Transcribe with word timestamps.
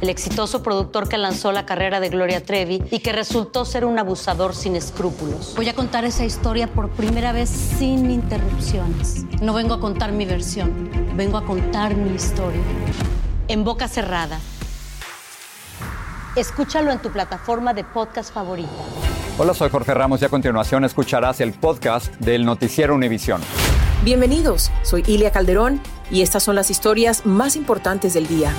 el 0.00 0.08
exitoso 0.08 0.62
productor 0.62 1.08
que 1.08 1.18
lanzó 1.18 1.52
la 1.52 1.66
carrera 1.66 2.00
de 2.00 2.08
Gloria 2.08 2.42
Trevi 2.42 2.82
y 2.90 3.00
que 3.00 3.12
resultó 3.12 3.64
ser 3.64 3.84
un 3.84 3.98
abusador 3.98 4.54
sin 4.54 4.76
escrúpulos. 4.76 5.54
Voy 5.56 5.68
a 5.68 5.74
contar 5.74 6.04
esa 6.04 6.24
historia 6.24 6.68
por 6.68 6.90
primera 6.90 7.32
vez 7.32 7.50
sin 7.50 8.10
interrupciones. 8.10 9.24
No 9.42 9.52
vengo 9.52 9.74
a 9.74 9.80
contar 9.80 10.12
mi 10.12 10.24
versión, 10.24 10.90
vengo 11.16 11.36
a 11.36 11.44
contar 11.44 11.94
mi 11.94 12.14
historia. 12.14 12.62
En 13.48 13.64
boca 13.64 13.88
cerrada. 13.88 14.40
Escúchalo 16.36 16.92
en 16.92 17.00
tu 17.00 17.10
plataforma 17.10 17.74
de 17.74 17.84
podcast 17.84 18.32
favorita. 18.32 18.70
Hola, 19.36 19.52
soy 19.52 19.68
Jorge 19.68 19.94
Ramos 19.94 20.22
y 20.22 20.24
a 20.24 20.28
continuación 20.28 20.84
escucharás 20.84 21.40
el 21.40 21.52
podcast 21.52 22.14
del 22.16 22.44
Noticiero 22.44 22.94
Univisión. 22.94 23.40
Bienvenidos, 24.04 24.70
soy 24.82 25.02
Ilia 25.06 25.30
Calderón 25.30 25.80
y 26.10 26.22
estas 26.22 26.42
son 26.42 26.54
las 26.54 26.70
historias 26.70 27.26
más 27.26 27.56
importantes 27.56 28.14
del 28.14 28.26
día. 28.26 28.52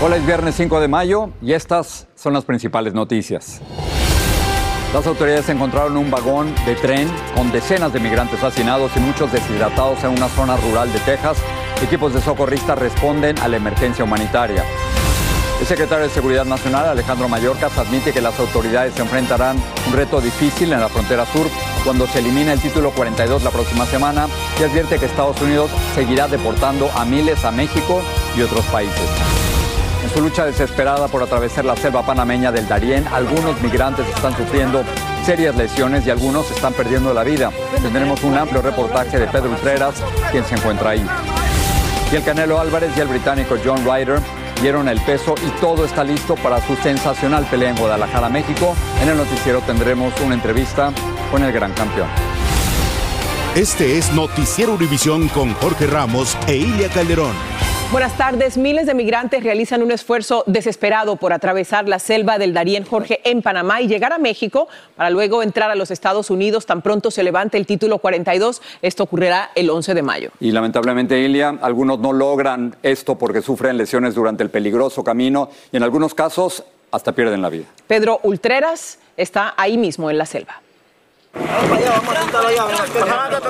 Hola, 0.00 0.16
es 0.16 0.24
viernes 0.24 0.54
5 0.54 0.78
de 0.78 0.86
mayo 0.86 1.30
y 1.42 1.54
estas 1.54 2.06
son 2.14 2.32
las 2.32 2.44
principales 2.44 2.94
noticias. 2.94 3.60
Las 4.94 5.04
autoridades 5.08 5.48
encontraron 5.48 5.96
un 5.96 6.08
vagón 6.08 6.54
de 6.64 6.76
tren 6.76 7.08
con 7.34 7.50
decenas 7.50 7.92
de 7.92 7.98
migrantes 7.98 8.44
hacinados 8.44 8.92
y 8.96 9.00
muchos 9.00 9.32
deshidratados 9.32 10.04
en 10.04 10.10
una 10.10 10.28
zona 10.28 10.56
rural 10.56 10.92
de 10.92 11.00
Texas. 11.00 11.38
Equipos 11.82 12.14
de 12.14 12.20
socorristas 12.20 12.78
responden 12.78 13.40
a 13.40 13.48
la 13.48 13.56
emergencia 13.56 14.04
humanitaria. 14.04 14.64
El 15.60 15.66
secretario 15.66 16.04
de 16.04 16.10
Seguridad 16.10 16.44
Nacional, 16.44 16.86
Alejandro 16.86 17.28
Mayorkas, 17.28 17.76
admite 17.76 18.12
que 18.12 18.20
las 18.20 18.38
autoridades 18.38 18.94
se 18.94 19.02
enfrentarán 19.02 19.56
un 19.88 19.92
reto 19.92 20.20
difícil 20.20 20.72
en 20.72 20.80
la 20.80 20.88
frontera 20.88 21.26
sur 21.26 21.48
cuando 21.82 22.06
se 22.06 22.20
elimine 22.20 22.52
el 22.52 22.60
título 22.60 22.92
42 22.92 23.42
la 23.42 23.50
próxima 23.50 23.84
semana 23.84 24.28
y 24.60 24.62
advierte 24.62 25.00
que 25.00 25.06
Estados 25.06 25.42
Unidos 25.42 25.72
seguirá 25.96 26.28
deportando 26.28 26.88
a 26.94 27.04
miles 27.04 27.44
a 27.44 27.50
México 27.50 28.00
y 28.36 28.42
otros 28.42 28.64
países. 28.66 29.47
En 30.02 30.10
su 30.10 30.20
lucha 30.20 30.44
desesperada 30.44 31.08
por 31.08 31.22
atravesar 31.22 31.64
la 31.64 31.76
selva 31.76 32.06
panameña 32.06 32.52
del 32.52 32.68
Darién, 32.68 33.06
algunos 33.08 33.60
migrantes 33.60 34.06
están 34.08 34.36
sufriendo 34.36 34.84
serias 35.24 35.56
lesiones 35.56 36.06
y 36.06 36.10
algunos 36.10 36.50
están 36.50 36.72
perdiendo 36.72 37.12
la 37.12 37.24
vida. 37.24 37.50
Tendremos 37.82 38.22
un 38.22 38.36
amplio 38.36 38.62
reportaje 38.62 39.18
de 39.18 39.26
Pedro 39.26 39.50
Utreras, 39.50 39.96
quien 40.30 40.44
se 40.44 40.54
encuentra 40.54 40.90
ahí. 40.90 41.04
Y 42.12 42.16
el 42.16 42.24
Canelo 42.24 42.58
Álvarez 42.58 42.90
y 42.96 43.00
el 43.00 43.08
británico 43.08 43.56
John 43.62 43.84
Ryder 43.84 44.20
dieron 44.62 44.88
el 44.88 45.00
peso 45.00 45.34
y 45.46 45.50
todo 45.60 45.84
está 45.84 46.04
listo 46.04 46.36
para 46.36 46.64
su 46.66 46.76
sensacional 46.76 47.44
pelea 47.46 47.70
en 47.70 47.76
Guadalajara, 47.76 48.28
México. 48.28 48.74
En 49.02 49.08
el 49.08 49.16
noticiero 49.16 49.60
tendremos 49.60 50.12
una 50.24 50.34
entrevista 50.34 50.92
con 51.30 51.42
el 51.42 51.52
gran 51.52 51.72
campeón. 51.72 52.08
Este 53.54 53.98
es 53.98 54.12
Noticiero 54.12 54.74
Univisión 54.74 55.28
con 55.28 55.52
Jorge 55.54 55.86
Ramos 55.86 56.36
e 56.46 56.56
Ilia 56.56 56.88
Calderón. 56.88 57.57
Buenas 57.90 58.18
tardes. 58.18 58.58
Miles 58.58 58.84
de 58.84 58.92
migrantes 58.92 59.42
realizan 59.42 59.82
un 59.82 59.90
esfuerzo 59.90 60.44
desesperado 60.46 61.16
por 61.16 61.32
atravesar 61.32 61.88
la 61.88 61.98
selva 61.98 62.36
del 62.36 62.52
Darién 62.52 62.84
Jorge 62.84 63.22
en 63.24 63.40
Panamá 63.40 63.80
y 63.80 63.88
llegar 63.88 64.12
a 64.12 64.18
México 64.18 64.68
para 64.94 65.08
luego 65.08 65.42
entrar 65.42 65.70
a 65.70 65.74
los 65.74 65.90
Estados 65.90 66.28
Unidos 66.28 66.66
tan 66.66 66.82
pronto 66.82 67.10
se 67.10 67.22
levante 67.22 67.56
el 67.56 67.64
título 67.64 67.96
42. 67.96 68.60
Esto 68.82 69.04
ocurrirá 69.04 69.52
el 69.54 69.70
11 69.70 69.94
de 69.94 70.02
mayo. 70.02 70.30
Y 70.38 70.52
lamentablemente, 70.52 71.18
Ilia, 71.18 71.56
algunos 71.62 71.98
no 71.98 72.12
logran 72.12 72.76
esto 72.82 73.16
porque 73.16 73.40
sufren 73.40 73.78
lesiones 73.78 74.14
durante 74.14 74.42
el 74.42 74.50
peligroso 74.50 75.02
camino 75.02 75.48
y 75.72 75.78
en 75.78 75.82
algunos 75.82 76.12
casos 76.12 76.64
hasta 76.90 77.12
pierden 77.12 77.40
la 77.40 77.48
vida. 77.48 77.64
Pedro 77.86 78.20
Ultreras 78.22 78.98
está 79.16 79.54
ahí 79.56 79.78
mismo 79.78 80.10
en 80.10 80.18
la 80.18 80.26
selva. 80.26 80.60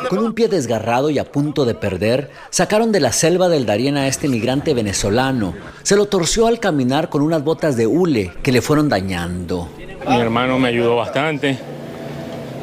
Con 0.09 0.19
un 0.19 0.32
pie 0.32 0.49
desgarrado 0.49 1.10
y 1.10 1.19
a 1.19 1.25
punto 1.25 1.65
de 1.65 1.75
perder, 1.75 2.31
sacaron 2.50 2.93
de 2.93 3.00
la 3.00 3.12
selva 3.12 3.49
del 3.49 3.66
Darién 3.66 3.97
a 3.97 4.06
este 4.06 4.28
migrante 4.28 4.75
venezolano. 4.75 5.54
Se 5.82 5.97
lo 5.97 6.06
torció 6.06 6.47
al 6.47 6.60
caminar 6.60 7.09
con 7.09 7.22
unas 7.22 7.44
botas 7.44 7.77
de 7.77 7.87
hule 7.87 8.32
que 8.43 8.53
le 8.53 8.62
fueron 8.62 8.88
dañando. 8.88 9.69
Mi 10.09 10.21
hermano 10.21 10.59
me 10.59 10.69
ayudó 10.69 10.97
bastante. 10.97 11.59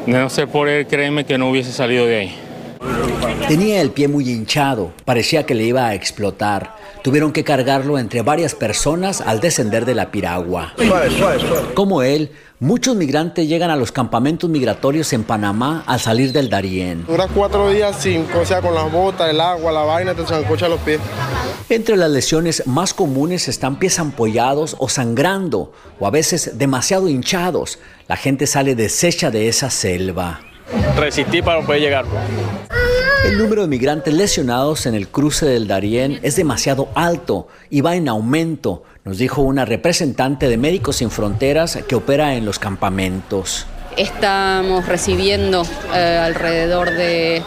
No 0.06 0.28
sé 0.30 0.46
por 0.46 0.68
él, 0.68 0.86
créeme 0.86 1.24
que 1.24 1.38
no 1.38 1.50
hubiese 1.50 1.72
salido 1.72 2.06
de 2.06 2.16
ahí. 2.16 2.45
Tenía 3.48 3.80
el 3.80 3.90
pie 3.90 4.08
muy 4.08 4.28
hinchado, 4.28 4.92
parecía 5.04 5.46
que 5.46 5.54
le 5.54 5.62
iba 5.62 5.86
a 5.86 5.94
explotar. 5.94 6.74
Tuvieron 7.02 7.32
que 7.32 7.44
cargarlo 7.44 7.96
entre 7.96 8.22
varias 8.22 8.56
personas 8.56 9.20
al 9.20 9.40
descender 9.40 9.84
de 9.84 9.94
la 9.94 10.10
piragua. 10.10 10.74
Como 11.74 12.02
él, 12.02 12.32
muchos 12.58 12.96
migrantes 12.96 13.46
llegan 13.46 13.70
a 13.70 13.76
los 13.76 13.92
campamentos 13.92 14.50
migratorios 14.50 15.12
en 15.12 15.22
Panamá 15.22 15.84
al 15.86 16.00
salir 16.00 16.32
del 16.32 16.50
Darién. 16.50 17.06
Dura 17.06 17.28
cuatro 17.32 17.70
días 17.70 17.94
sin, 18.00 18.26
o 18.32 18.44
sea, 18.44 18.60
con 18.60 18.74
las 18.74 18.90
botas, 18.90 19.30
el 19.30 19.40
agua, 19.40 19.70
la 19.70 19.82
vaina, 19.82 20.14
te 20.14 20.26
zancocha 20.26 20.68
los 20.68 20.80
pies. 20.80 20.98
Entre 21.68 21.96
las 21.96 22.10
lesiones 22.10 22.66
más 22.66 22.94
comunes 22.94 23.46
están 23.46 23.78
pies 23.78 24.00
ampollados 24.00 24.74
o 24.80 24.88
sangrando, 24.88 25.72
o 26.00 26.06
a 26.08 26.10
veces 26.10 26.58
demasiado 26.58 27.08
hinchados. 27.08 27.78
La 28.08 28.16
gente 28.16 28.48
sale 28.48 28.74
deshecha 28.74 29.30
de 29.30 29.46
esa 29.46 29.70
selva. 29.70 30.40
Resistí 30.96 31.42
para 31.42 31.60
poder 31.62 31.80
llegar. 31.80 32.04
El 33.24 33.38
número 33.38 33.62
de 33.62 33.68
migrantes 33.68 34.14
lesionados 34.14 34.86
en 34.86 34.94
el 34.94 35.08
cruce 35.08 35.46
del 35.46 35.66
Darién 35.66 36.20
es 36.22 36.36
demasiado 36.36 36.88
alto 36.94 37.48
y 37.70 37.80
va 37.80 37.96
en 37.96 38.08
aumento, 38.08 38.84
nos 39.04 39.18
dijo 39.18 39.42
una 39.42 39.64
representante 39.64 40.48
de 40.48 40.56
Médicos 40.56 40.96
Sin 40.96 41.10
Fronteras 41.10 41.78
que 41.88 41.96
opera 41.96 42.34
en 42.34 42.44
los 42.44 42.58
campamentos. 42.58 43.66
Estamos 43.96 44.86
recibiendo 44.86 45.64
eh, 45.94 46.20
alrededor 46.22 46.90
de 46.90 47.42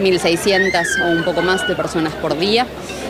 1.600 0.00 1.04
o 1.04 1.16
un 1.16 1.24
poco 1.24 1.42
más 1.42 1.66
de 1.68 1.74
personas 1.74 2.12
por 2.14 2.38
día 2.38 2.66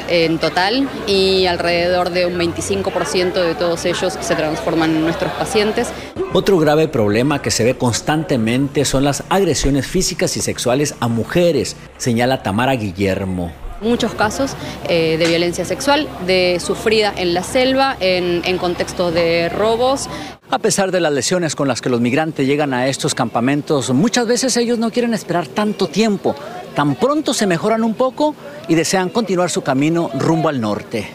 en 0.09 0.39
total 0.39 0.89
y 1.07 1.47
alrededor 1.47 2.11
de 2.11 2.27
un 2.27 2.35
25% 2.35 3.33
de 3.33 3.55
todos 3.55 3.85
ellos 3.85 4.19
se 4.21 4.35
transforman 4.35 4.91
en 4.91 5.03
nuestros 5.03 5.33
pacientes. 5.33 5.89
Otro 6.33 6.59
grave 6.59 6.89
problema 6.89 7.41
que 7.41 7.51
se 7.51 7.65
ve 7.65 7.77
constantemente 7.77 8.85
son 8.85 9.05
las 9.05 9.25
agresiones 9.29 9.87
físicas 9.87 10.37
y 10.37 10.41
sexuales 10.41 10.95
a 11.01 11.09
mujeres, 11.09 11.77
señala 11.97 12.43
Tamara 12.43 12.75
Guillermo 12.75 13.53
muchos 13.81 14.15
casos 14.15 14.53
eh, 14.89 15.17
de 15.19 15.27
violencia 15.27 15.65
sexual, 15.67 16.09
de 16.27 16.59
sufrida 16.59 17.13
en 17.17 17.35
la 17.35 17.43
selva, 17.43 17.97
en, 18.01 18.41
en 18.45 18.57
contextos 18.57 19.13
de 19.13 19.51
robos. 19.51 20.09
A 20.51 20.59
pesar 20.59 20.91
de 20.91 21.01
las 21.01 21.13
lesiones 21.13 21.55
con 21.55 21.69
las 21.69 21.81
que 21.81 21.91
los 21.91 22.01
migrantes 22.01 22.47
llegan 22.47 22.75
a 22.75 22.89
estos 22.89 23.15
campamentos, 23.15 23.91
muchas 23.91 24.27
veces 24.27 24.57
ellos 24.57 24.79
no 24.79 24.91
quieren 24.91 25.15
esperar 25.15 25.47
tanto 25.47 25.87
tiempo. 25.87 26.35
Tan 26.75 26.97
pronto 26.97 27.35
se 27.35 27.47
mejoran 27.47 27.85
un 27.85 27.95
poco 27.95 28.35
y 28.69 28.75
desean 28.75 29.09
continuar 29.09 29.51
su 29.51 29.63
camino 29.63 30.11
rumbo 30.15 30.49
al 30.49 30.61
norte. 30.61 31.09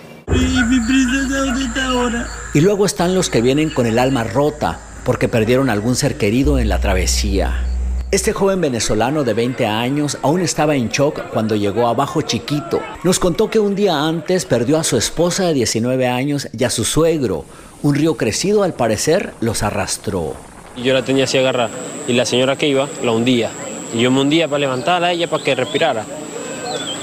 Y 2.53 2.61
luego 2.61 2.85
están 2.85 3.13
los 3.13 3.29
que 3.29 3.41
vienen 3.41 3.69
con 3.69 3.85
el 3.85 3.99
alma 3.99 4.23
rota 4.23 4.79
porque 5.03 5.27
perdieron 5.27 5.69
algún 5.69 5.95
ser 5.95 6.17
querido 6.17 6.59
en 6.59 6.69
la 6.69 6.79
travesía. 6.79 7.65
Este 8.11 8.33
joven 8.33 8.61
venezolano 8.61 9.23
de 9.23 9.33
20 9.33 9.67
años 9.67 10.17
aún 10.23 10.41
estaba 10.41 10.75
en 10.75 10.89
shock 10.89 11.29
cuando 11.31 11.55
llegó 11.55 11.87
a 11.87 11.93
Bajo 11.93 12.21
Chiquito. 12.21 12.81
Nos 13.03 13.19
contó 13.19 13.49
que 13.49 13.59
un 13.59 13.75
día 13.75 14.01
antes 14.07 14.45
perdió 14.45 14.79
a 14.79 14.83
su 14.83 14.97
esposa 14.97 15.45
de 15.45 15.53
19 15.53 16.07
años 16.07 16.47
y 16.57 16.63
a 16.63 16.69
su 16.69 16.85
suegro. 16.85 17.45
Un 17.83 17.95
río 17.95 18.17
crecido 18.17 18.63
al 18.63 18.73
parecer 18.73 19.33
los 19.41 19.61
arrastró. 19.61 20.33
Yo 20.77 20.93
la 20.93 21.03
tenía 21.03 21.25
así 21.25 21.37
agarrada 21.37 21.69
y 22.07 22.13
la 22.13 22.25
señora 22.25 22.55
que 22.55 22.67
iba 22.67 22.87
la 23.03 23.11
hundía. 23.11 23.51
Y 23.93 24.01
yo 24.01 24.11
me 24.11 24.21
hundía 24.21 24.47
para 24.47 24.59
levantarla 24.59 25.07
a 25.07 25.11
ella 25.11 25.29
para 25.29 25.43
que 25.43 25.55
respirara. 25.55 26.05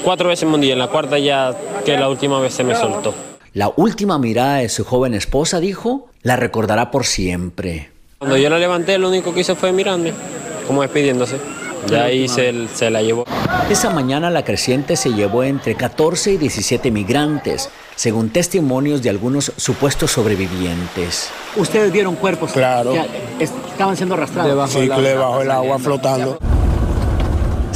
Cuatro 0.05 0.29
veces 0.29 0.49
me 0.49 0.55
hundía, 0.55 0.75
en 0.75 0.79
la 0.79 0.89
cuarta 0.89 1.19
ya 1.19 1.55
que 1.85 1.97
la 1.97 2.09
última 2.09 2.41
vez 2.41 2.55
se 2.55 2.65
me 2.65 2.75
soltó. 2.77 3.15
La 3.53 3.73
última 3.75 4.19
mirada 4.19 4.57
de 4.57 4.69
su 4.69 4.85
joven 4.85 5.15
esposa, 5.15 5.61
dijo, 5.61 6.09
la 6.23 6.37
recordará 6.37 6.91
por 6.91 7.07
siempre. 7.07 7.91
Cuando 8.19 8.37
yo 8.37 8.51
la 8.51 8.59
levanté, 8.59 8.99
lo 8.99 9.09
único 9.09 9.33
que 9.33 9.41
hizo 9.41 9.57
fue 9.57 9.73
mirarme 9.73 10.13
como 10.67 10.83
despidiéndose. 10.83 11.37
Ya 11.89 12.05
ahí 12.05 12.29
se, 12.29 12.69
se, 12.75 12.91
la 12.91 13.01
llevó. 13.01 13.25
Esa 13.71 13.91
mañana 13.91 14.31
la 14.31 14.45
creciente 14.45 14.97
se 14.97 15.13
llevó 15.13 15.45
entre 15.45 15.75
14 15.75 16.33
y 16.33 16.37
17 16.37 16.91
migrantes, 16.91 17.71
según 17.95 18.31
testimonios 18.31 19.03
de 19.03 19.11
algunos 19.11 19.53
supuestos 19.57 20.11
sobrevivientes. 20.11 21.31
¿Ustedes 21.57 21.93
vieron 21.93 22.17
cuerpos? 22.17 22.53
Claro. 22.53 22.95
estaban 23.39 23.97
siendo 23.97 24.15
arrastrados. 24.15 24.51
Debajo 24.51 24.73
sí, 24.73 24.89
debajo 25.03 25.39
del 25.41 25.51
agua 25.51 25.79
flotando. 25.79 26.39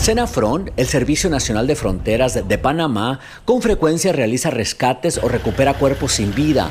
Senafron, 0.01 0.71
el 0.79 0.87
Servicio 0.87 1.29
Nacional 1.29 1.67
de 1.67 1.77
Fronteras 1.77 2.49
de 2.49 2.59
Panamá, 2.59 3.21
con 3.45 3.61
frecuencia 3.61 4.15
realiza 4.15 4.49
rescates 4.49 5.19
o 5.23 5.29
recupera 5.29 5.75
cuerpos 5.75 6.13
sin 6.13 6.35
vida. 6.35 6.71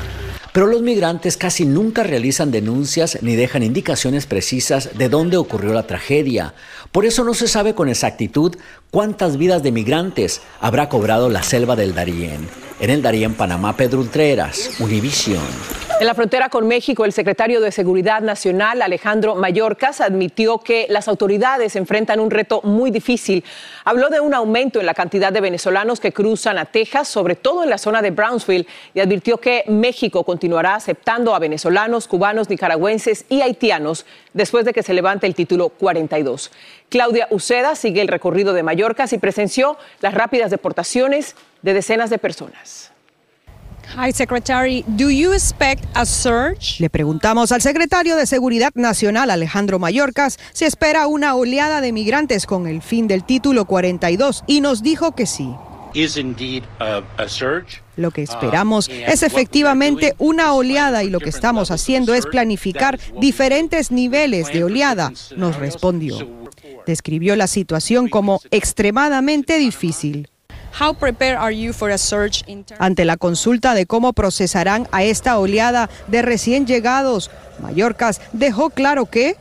Pero 0.52 0.66
los 0.66 0.82
migrantes 0.82 1.36
casi 1.36 1.64
nunca 1.64 2.02
realizan 2.02 2.50
denuncias 2.50 3.18
ni 3.22 3.36
dejan 3.36 3.62
indicaciones 3.62 4.26
precisas 4.26 4.98
de 4.98 5.08
dónde 5.08 5.36
ocurrió 5.36 5.72
la 5.72 5.86
tragedia. 5.86 6.54
Por 6.90 7.06
eso 7.06 7.22
no 7.22 7.34
se 7.34 7.46
sabe 7.46 7.76
con 7.76 7.88
exactitud 7.88 8.56
cuántas 8.90 9.36
vidas 9.36 9.62
de 9.62 9.70
migrantes 9.70 10.40
habrá 10.60 10.88
cobrado 10.88 11.28
la 11.28 11.44
selva 11.44 11.76
del 11.76 11.94
Darién. 11.94 12.48
En 12.80 12.90
el 12.90 13.00
Darién, 13.00 13.34
Panamá, 13.34 13.76
Pedro 13.76 14.00
Ultreras, 14.00 14.70
Univisión. 14.80 15.89
En 16.00 16.06
la 16.06 16.14
frontera 16.14 16.48
con 16.48 16.66
México, 16.66 17.04
el 17.04 17.12
secretario 17.12 17.60
de 17.60 17.70
Seguridad 17.70 18.22
Nacional, 18.22 18.80
Alejandro 18.80 19.34
Mayorkas, 19.34 20.00
admitió 20.00 20.56
que 20.56 20.86
las 20.88 21.08
autoridades 21.08 21.76
enfrentan 21.76 22.20
un 22.20 22.30
reto 22.30 22.62
muy 22.62 22.90
difícil. 22.90 23.44
Habló 23.84 24.08
de 24.08 24.18
un 24.18 24.32
aumento 24.32 24.80
en 24.80 24.86
la 24.86 24.94
cantidad 24.94 25.30
de 25.30 25.42
venezolanos 25.42 26.00
que 26.00 26.10
cruzan 26.10 26.56
a 26.56 26.64
Texas, 26.64 27.06
sobre 27.06 27.36
todo 27.36 27.64
en 27.64 27.68
la 27.68 27.76
zona 27.76 28.00
de 28.00 28.12
Brownsville, 28.12 28.66
y 28.94 29.00
advirtió 29.00 29.36
que 29.36 29.62
México 29.66 30.24
continuará 30.24 30.74
aceptando 30.74 31.34
a 31.34 31.38
venezolanos, 31.38 32.08
cubanos, 32.08 32.48
nicaragüenses 32.48 33.26
y 33.28 33.42
haitianos 33.42 34.06
después 34.32 34.64
de 34.64 34.72
que 34.72 34.82
se 34.82 34.94
levante 34.94 35.26
el 35.26 35.34
título 35.34 35.68
42. 35.68 36.50
Claudia 36.88 37.28
Uceda 37.28 37.74
sigue 37.74 38.00
el 38.00 38.08
recorrido 38.08 38.54
de 38.54 38.62
Mayorkas 38.62 39.12
y 39.12 39.18
presenció 39.18 39.76
las 40.00 40.14
rápidas 40.14 40.50
deportaciones 40.50 41.36
de 41.60 41.74
decenas 41.74 42.08
de 42.08 42.16
personas. 42.16 42.90
Hi, 43.96 44.12
Secretary. 44.12 44.84
Do 44.86 45.10
you 45.10 45.32
expect 45.32 45.84
a 45.94 46.06
surge? 46.06 46.80
Le 46.80 46.88
preguntamos 46.88 47.50
al 47.50 47.60
secretario 47.60 48.14
de 48.16 48.24
Seguridad 48.26 48.70
Nacional, 48.74 49.30
Alejandro 49.30 49.80
Mayorkas, 49.80 50.38
si 50.52 50.64
espera 50.64 51.08
una 51.08 51.34
oleada 51.34 51.80
de 51.80 51.92
migrantes 51.92 52.46
con 52.46 52.68
el 52.68 52.82
fin 52.82 53.08
del 53.08 53.24
título 53.24 53.64
42 53.64 54.44
y 54.46 54.60
nos 54.60 54.84
dijo 54.84 55.12
que 55.12 55.26
sí. 55.26 55.50
Lo 57.96 58.10
que 58.12 58.22
esperamos 58.22 58.88
es 58.88 59.22
efectivamente 59.24 60.14
una 60.18 60.52
oleada 60.52 61.02
y 61.02 61.10
lo 61.10 61.18
que 61.18 61.30
estamos 61.30 61.72
haciendo 61.72 62.14
es 62.14 62.26
planificar 62.26 63.00
diferentes 63.20 63.90
niveles 63.90 64.52
de 64.52 64.62
oleada, 64.62 65.12
nos 65.36 65.56
respondió. 65.56 66.16
Describió 66.86 67.34
la 67.34 67.48
situación 67.48 68.08
como 68.08 68.40
extremadamente 68.52 69.58
difícil. 69.58 70.29
Ante 72.78 73.04
la 73.04 73.16
consulta 73.16 73.74
de 73.74 73.86
cómo 73.86 74.12
procesarán 74.12 74.88
a 74.92 75.02
esta 75.02 75.38
oleada 75.38 75.90
de 76.06 76.22
recién 76.22 76.66
llegados, 76.66 77.30
Mallorcas 77.60 78.20
dejó 78.32 78.70
claro 78.70 79.06
que 79.06 79.36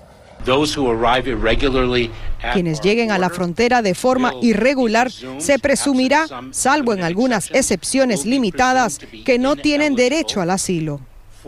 quienes 2.53 2.81
lleguen 2.81 3.11
a 3.11 3.17
la 3.17 3.29
frontera 3.29 3.81
de 3.81 3.93
forma 3.93 4.33
irregular 4.41 5.11
se 5.11 5.59
presumirá, 5.59 6.25
salvo 6.51 6.93
en 6.93 7.03
algunas 7.03 7.49
excepciones 7.51 8.25
limitadas, 8.25 8.99
que 9.25 9.37
no 9.37 9.55
tienen 9.55 9.95
derecho 9.95 10.41
al 10.41 10.49
asilo. 10.49 11.01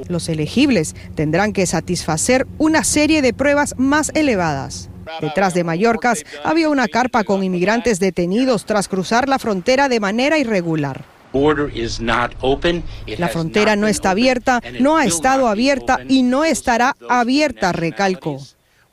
Los 0.07 0.29
elegibles 0.29 0.95
tendrán 1.15 1.53
que 1.53 1.65
satisfacer 1.65 2.47
una 2.57 2.83
serie 2.83 3.21
de 3.21 3.33
pruebas 3.33 3.75
más 3.77 4.11
elevadas. 4.15 4.89
Detrás 5.21 5.53
de 5.53 5.63
Mallorcas 5.63 6.23
había 6.43 6.69
una 6.69 6.87
carpa 6.87 7.23
con 7.23 7.43
inmigrantes 7.43 7.99
detenidos 7.99 8.65
tras 8.65 8.87
cruzar 8.87 9.27
la 9.27 9.39
frontera 9.39 9.89
de 9.89 9.99
manera 9.99 10.37
irregular. 10.37 11.03
La 13.17 13.27
frontera 13.29 13.75
no 13.75 13.87
está 13.87 14.09
abierta, 14.11 14.61
no 14.79 14.97
ha 14.97 15.05
estado 15.05 15.47
abierta 15.47 15.99
y 16.07 16.23
no 16.23 16.43
estará 16.43 16.95
abierta, 17.09 17.71
recalcó. 17.71 18.39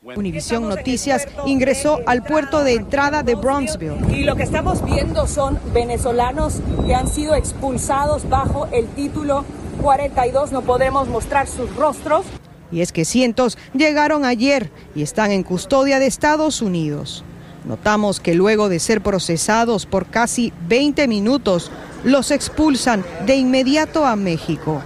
Univisión 0.01 0.69
Noticias 0.69 1.27
ingresó 1.45 1.99
al 2.05 2.23
puerto 2.23 2.63
de 2.63 2.75
entrada 2.75 3.21
de 3.21 3.35
Brownsville. 3.35 4.15
Y 4.15 4.23
lo 4.23 4.37
que 4.37 4.43
estamos 4.43 4.83
viendo 4.85 5.27
son 5.27 5.59
venezolanos 5.73 6.61
que 6.87 6.95
han 6.95 7.07
sido 7.07 7.35
expulsados 7.35 8.27
bajo 8.29 8.67
el 8.71 8.87
título 8.87 9.43
42. 9.81 10.53
No 10.53 10.61
podemos 10.61 11.09
mostrar 11.09 11.47
sus 11.47 11.75
rostros. 11.75 12.25
Y 12.71 12.81
es 12.81 12.91
que 12.91 13.05
cientos 13.05 13.57
llegaron 13.73 14.25
ayer 14.25 14.69
y 14.95 15.01
están 15.01 15.31
en 15.31 15.43
custodia 15.43 15.99
de 15.99 16.07
Estados 16.07 16.61
Unidos. 16.61 17.23
Notamos 17.65 18.19
que 18.19 18.35
luego 18.35 18.69
de 18.69 18.79
ser 18.79 19.01
procesados 19.01 19.85
por 19.85 20.07
casi 20.07 20.53
20 20.67 21.07
minutos, 21.07 21.71
los 22.03 22.31
expulsan 22.31 23.03
de 23.25 23.35
inmediato 23.35 24.05
a 24.05 24.15
México. 24.15 24.81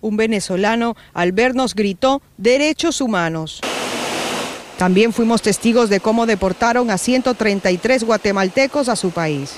Un 0.00 0.16
venezolano 0.16 0.94
al 1.14 1.32
vernos 1.32 1.74
gritó 1.74 2.22
derechos 2.36 3.00
humanos. 3.00 3.60
También 4.78 5.12
fuimos 5.12 5.42
testigos 5.42 5.88
de 5.88 6.00
cómo 6.00 6.26
deportaron 6.26 6.90
a 6.90 6.98
133 6.98 8.04
guatemaltecos 8.04 8.88
a 8.88 8.96
su 8.96 9.10
país. 9.10 9.54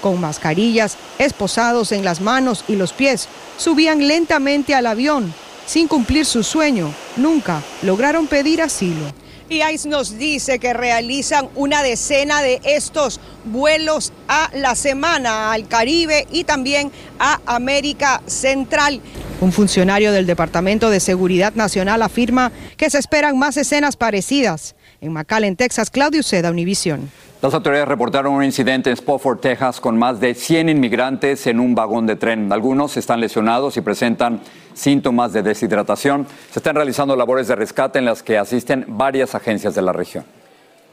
Con 0.00 0.20
mascarillas, 0.20 0.96
esposados 1.18 1.92
en 1.92 2.04
las 2.04 2.20
manos 2.20 2.64
y 2.68 2.76
los 2.76 2.92
pies, 2.92 3.28
subían 3.58 4.06
lentamente 4.06 4.74
al 4.74 4.86
avión 4.86 5.34
sin 5.66 5.88
cumplir 5.88 6.26
su 6.26 6.42
sueño, 6.42 6.92
nunca 7.16 7.62
lograron 7.82 8.26
pedir 8.26 8.62
asilo. 8.62 9.12
Y 9.48 9.60
nos 9.86 10.16
dice 10.16 10.58
que 10.58 10.72
realizan 10.72 11.48
una 11.54 11.82
decena 11.82 12.40
de 12.40 12.62
estos 12.64 13.20
vuelos 13.44 14.12
a 14.26 14.50
la 14.54 14.74
semana 14.74 15.52
al 15.52 15.68
Caribe 15.68 16.26
y 16.32 16.44
también 16.44 16.90
a 17.18 17.38
América 17.44 18.22
Central. 18.26 19.02
Un 19.42 19.52
funcionario 19.52 20.10
del 20.12 20.24
Departamento 20.24 20.88
de 20.88 21.00
Seguridad 21.00 21.52
Nacional 21.54 22.00
afirma 22.00 22.50
que 22.78 22.88
se 22.88 22.98
esperan 22.98 23.38
más 23.38 23.58
escenas 23.58 23.96
parecidas. 23.96 24.74
En 25.02 25.12
McAllen, 25.12 25.56
Texas, 25.56 25.90
Claudio 25.90 26.22
Seda, 26.22 26.50
Univisión. 26.50 27.10
Las 27.42 27.54
autoridades 27.54 27.88
reportaron 27.88 28.34
un 28.34 28.44
incidente 28.44 28.88
en 28.88 28.96
Spofford, 28.96 29.40
Texas, 29.40 29.80
con 29.80 29.98
más 29.98 30.20
de 30.20 30.32
100 30.32 30.68
inmigrantes 30.68 31.48
en 31.48 31.58
un 31.58 31.74
vagón 31.74 32.06
de 32.06 32.14
tren. 32.14 32.52
Algunos 32.52 32.96
están 32.96 33.20
lesionados 33.20 33.76
y 33.76 33.80
presentan 33.80 34.40
síntomas 34.74 35.32
de 35.32 35.42
deshidratación. 35.42 36.24
Se 36.52 36.60
están 36.60 36.76
realizando 36.76 37.16
labores 37.16 37.48
de 37.48 37.56
rescate 37.56 37.98
en 37.98 38.04
las 38.04 38.22
que 38.22 38.38
asisten 38.38 38.84
varias 38.86 39.34
agencias 39.34 39.74
de 39.74 39.82
la 39.82 39.92
región. 39.92 40.24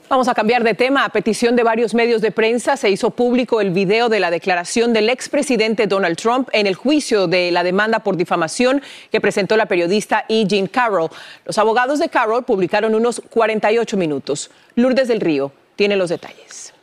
Vamos 0.10 0.28
a 0.28 0.34
cambiar 0.34 0.63
de 0.63 0.74
tema. 0.74 1.06
A 1.06 1.10
petición 1.10 1.56
de 1.56 1.62
varios 1.62 1.94
medios 1.94 2.19
de 2.19 2.31
prensa 2.31 2.78
se 2.78 2.90
hizo 2.90 3.12
público 3.12 3.62
el 3.62 3.69
video 3.69 4.10
de 4.10 4.19
la 4.19 4.31
declaración 4.31 4.92
del 4.92 5.12
expresidente 5.12 5.86
Donald 5.86 6.18
Trump 6.18 6.50
en 6.51 6.66
el 6.66 6.74
juicio 6.74 7.28
de 7.28 7.51
la 7.51 7.62
demanda 7.62 8.00
por 8.00 8.18
difamación 8.18 8.81
que 9.12 9.22
presentó 9.22 9.56
la 9.56 9.68
periodista 9.68 10.25
E. 10.28 10.46
Jean 10.48 10.66
Carroll. 10.66 11.12
Los 11.46 11.60
abogados 11.60 12.00
de 12.00 12.10
Carroll 12.10 12.44
publicaron 12.44 12.96
unos 12.96 13.22
48 13.30 13.98
minutos. 13.98 14.50
Lourdes 14.74 15.10
del 15.10 15.22
Río 15.22 15.51
tiene 15.80 15.96
los 15.96 16.10
detalles. 16.10 16.74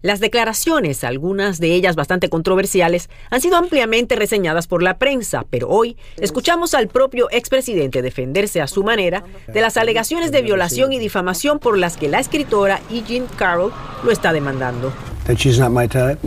Las 0.00 0.18
declaraciones, 0.18 1.04
algunas 1.04 1.60
de 1.60 1.74
ellas 1.74 1.94
bastante 1.94 2.30
controversiales, 2.30 3.10
han 3.28 3.42
sido 3.42 3.58
ampliamente 3.58 4.16
reseñadas 4.16 4.66
por 4.66 4.82
la 4.82 4.96
prensa, 4.96 5.44
pero 5.50 5.68
hoy 5.68 5.98
escuchamos 6.16 6.72
al 6.72 6.88
propio 6.88 7.28
expresidente 7.30 8.00
defenderse 8.00 8.62
a 8.62 8.66
su 8.66 8.82
manera 8.82 9.24
de 9.46 9.60
las 9.60 9.76
alegaciones 9.76 10.32
de 10.32 10.40
violación 10.40 10.94
y 10.94 10.98
difamación 10.98 11.58
por 11.58 11.76
las 11.76 11.98
que 11.98 12.08
la 12.08 12.18
escritora 12.18 12.80
E. 12.90 13.02
Jean 13.02 13.26
Carroll 13.36 13.74
lo 14.02 14.10
está 14.10 14.32
demandando. 14.32 14.90
That 15.26 15.36
she's 15.36 15.58
not 15.58 15.70
my 15.70 15.86
type? 15.86 16.18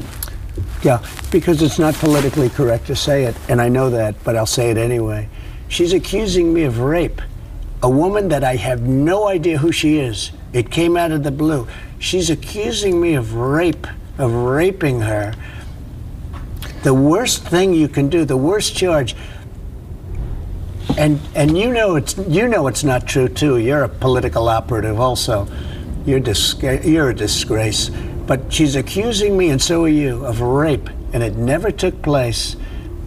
Yeah, 0.83 1.01
because 1.31 1.65
it's 1.65 1.79
not 1.79 1.95
politically 1.95 2.49
correct 2.49 2.85
to 2.85 2.95
say 2.95 3.27
it, 3.27 3.35
and 3.49 3.59
I 3.59 3.69
know 3.69 3.89
that, 3.89 4.13
but 4.23 4.35
I'll 4.35 4.45
say 4.45 4.69
it 4.69 4.77
anyway. 4.77 5.27
She's 5.67 5.95
accusing 5.95 6.53
me 6.53 6.67
of 6.67 6.79
rape. 6.79 7.19
A 7.81 7.89
woman 7.89 8.29
that 8.29 8.43
I 8.43 8.55
have 8.57 8.83
no 8.83 9.27
idea 9.27 9.57
who 9.57 9.71
she 9.71 9.97
is. 9.97 10.31
It 10.53 10.71
came 10.71 10.97
out 10.97 11.11
of 11.11 11.23
the 11.23 11.31
blue. 11.31 11.67
She's 11.99 12.29
accusing 12.29 12.99
me 12.99 13.15
of 13.15 13.35
rape, 13.35 13.87
of 14.17 14.33
raping 14.33 15.01
her. 15.01 15.33
The 16.83 16.93
worst 16.93 17.43
thing 17.45 17.73
you 17.73 17.87
can 17.87 18.09
do, 18.09 18.25
the 18.25 18.37
worst 18.37 18.75
charge. 18.75 19.15
And 20.97 21.19
and 21.35 21.57
you 21.57 21.71
know 21.71 21.95
it's 21.95 22.17
you 22.17 22.47
know 22.47 22.67
it's 22.67 22.83
not 22.83 23.07
true 23.07 23.27
too. 23.27 23.57
You're 23.57 23.83
a 23.83 23.89
political 23.89 24.49
operative 24.49 24.99
also. 24.99 25.47
You're 26.05 26.19
disga- 26.19 26.83
you're 26.83 27.09
a 27.09 27.15
disgrace. 27.15 27.89
But 28.25 28.51
she's 28.51 28.75
accusing 28.75 29.37
me, 29.37 29.49
and 29.49 29.61
so 29.61 29.85
are 29.85 29.89
you, 29.89 30.25
of 30.25 30.41
rape, 30.41 30.89
and 31.13 31.23
it 31.23 31.35
never 31.35 31.71
took 31.71 32.01
place. 32.01 32.55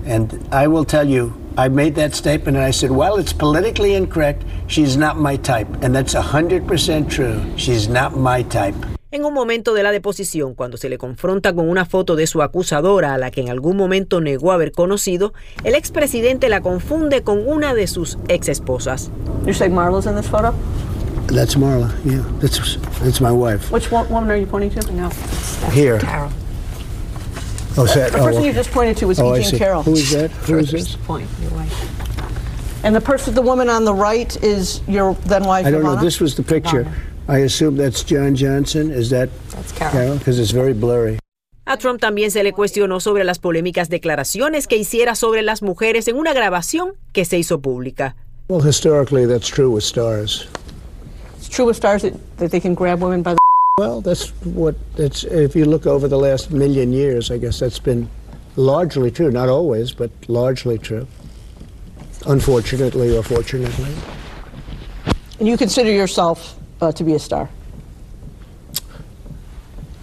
And 0.04 0.48
I 0.50 0.66
will 0.66 0.84
tell 0.84 1.08
you, 1.08 1.32
I 1.56 1.68
made 1.68 1.94
that 1.96 2.14
statement 2.14 2.56
and 2.56 2.64
I 2.64 2.70
said, 2.70 2.90
while 2.90 3.16
it's 3.18 3.32
politically 3.32 3.94
incorrect, 3.94 4.42
she's 4.68 4.96
not 4.96 5.18
my 5.18 5.36
type. 5.36 5.68
And 5.82 5.94
that's 5.94 6.14
100% 6.14 7.10
true. 7.10 7.40
She's 7.56 7.88
not 7.88 8.16
my 8.16 8.42
type. 8.44 8.74
En 9.10 9.26
un 9.26 9.34
momento 9.34 9.74
de 9.74 9.82
la 9.82 9.92
deposición, 9.92 10.54
cuando 10.54 10.78
se 10.78 10.88
le 10.88 10.96
confronta 10.96 11.52
con 11.52 11.68
una 11.68 11.84
foto 11.84 12.16
de 12.16 12.26
su 12.26 12.40
acusadora 12.40 13.12
a 13.12 13.18
la 13.18 13.30
que 13.30 13.42
en 13.42 13.50
algún 13.50 13.76
momento 13.76 14.22
negó 14.22 14.52
haber 14.52 14.72
conocido, 14.72 15.34
el 15.64 15.74
expresidente 15.74 16.48
la 16.48 16.62
confunde 16.62 17.22
con 17.22 17.46
una 17.46 17.74
de 17.74 17.86
sus 17.86 18.16
ex 18.28 18.48
esposas. 18.48 19.10
You 19.44 19.52
say 19.52 19.68
Marla's 19.68 20.06
in 20.06 20.16
this 20.16 20.26
photo? 20.26 20.54
That's 21.26 21.56
Marla, 21.56 21.92
yeah. 22.06 22.24
That's, 22.40 22.78
that's 23.02 23.20
my 23.20 23.32
wife. 23.32 23.70
Which 23.70 23.90
woman 23.90 24.30
are 24.30 24.38
you 24.38 24.46
pointing 24.46 24.70
to? 24.70 24.92
No. 24.92 25.10
Here. 25.72 26.00
Oh, 27.76 27.84
is 27.84 27.94
that, 27.94 28.12
The 28.12 28.18
oh, 28.18 28.24
person 28.24 28.42
you 28.44 28.52
just 28.52 28.70
pointed 28.70 28.96
to 28.98 29.06
was 29.06 29.18
oh, 29.18 29.34
I 29.34 29.40
E. 29.40 29.50
Carroll. 29.58 29.82
Who 29.82 29.94
is 29.94 30.10
that? 30.10 30.30
Who 30.46 30.58
is 30.58 30.70
this? 30.70 30.96
Point, 30.96 31.28
your 31.40 31.50
wife. 31.52 32.84
And 32.84 32.94
the 32.94 33.00
person, 33.00 33.34
the 33.34 33.42
woman 33.42 33.68
on 33.68 33.84
the 33.84 33.94
right 33.94 34.36
is 34.42 34.82
your 34.88 35.14
then 35.26 35.44
wife, 35.44 35.66
I 35.66 35.70
don't 35.70 35.84
know. 35.84 35.96
This 35.96 36.20
was 36.20 36.34
the 36.34 36.42
picture. 36.42 36.86
I 37.28 37.38
assume 37.38 37.76
that's 37.76 38.02
John 38.02 38.34
Johnson. 38.34 38.90
Is 38.90 39.10
that 39.10 39.30
That's 39.50 39.72
Carol. 39.72 39.92
Carol? 39.92 40.18
Because 40.18 40.38
it's 40.40 40.50
very 40.50 40.74
blurry. 40.74 41.18
A 41.64 41.76
Trump 41.76 42.00
también 42.00 42.32
se 42.32 42.42
le 42.42 42.52
cuestionó 42.52 42.98
sobre 43.00 43.22
las 43.22 43.38
polémicas 43.38 43.88
declaraciones 43.88 44.66
que 44.66 44.76
hiciera 44.76 45.14
sobre 45.14 45.42
las 45.42 45.62
mujeres 45.62 46.08
en 46.08 46.16
una 46.16 46.34
grabación 46.34 46.94
que 47.12 47.24
se 47.24 47.38
hizo 47.38 47.60
pública. 47.60 48.16
Well, 48.48 48.60
historically, 48.60 49.26
that's 49.26 49.48
true 49.48 49.70
with 49.70 49.84
stars. 49.84 50.48
It's 51.38 51.48
true 51.48 51.66
with 51.66 51.76
stars 51.76 52.02
that, 52.02 52.14
that 52.38 52.50
they 52.50 52.60
can 52.60 52.74
grab 52.74 53.00
women 53.00 53.22
by 53.22 53.34
the. 53.34 53.41
Well, 53.78 54.02
that's 54.02 54.28
what 54.44 54.74
it's. 54.98 55.24
If 55.24 55.56
you 55.56 55.64
look 55.64 55.86
over 55.86 56.06
the 56.06 56.18
last 56.18 56.50
million 56.50 56.92
years, 56.92 57.30
I 57.30 57.38
guess 57.38 57.58
that's 57.58 57.78
been 57.78 58.06
largely 58.56 59.10
true. 59.10 59.30
Not 59.30 59.48
always, 59.48 59.92
but 59.92 60.10
largely 60.28 60.76
true. 60.76 61.06
Unfortunately 62.26 63.16
or 63.16 63.22
fortunately. 63.22 63.94
And 65.38 65.48
you 65.48 65.56
consider 65.56 65.90
yourself 65.90 66.54
uh, 66.82 66.92
to 66.92 67.02
be 67.02 67.14
a 67.14 67.18
star? 67.18 67.48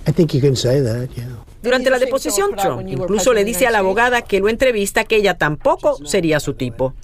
I 0.08 0.12
think 0.14 0.34
you 0.34 0.42
can 0.42 0.56
say 0.56 0.82
that, 0.82 1.16
yeah. 1.16 1.28
Durante 1.62 1.92
la 1.92 2.00
deposición, 2.00 2.56
Trump 2.56 2.88
incluso 2.88 3.34
le 3.34 3.44
dice 3.44 3.68
a 3.68 3.72
la 3.72 3.80
abogada 3.80 4.24
que 4.24 4.40
lo 4.40 4.50
entrevista 4.50 5.04
que 5.04 5.18
ella 5.18 5.38
tampoco 5.38 6.04
sería 6.08 6.40
su 6.40 6.56
tipo. 6.56 6.96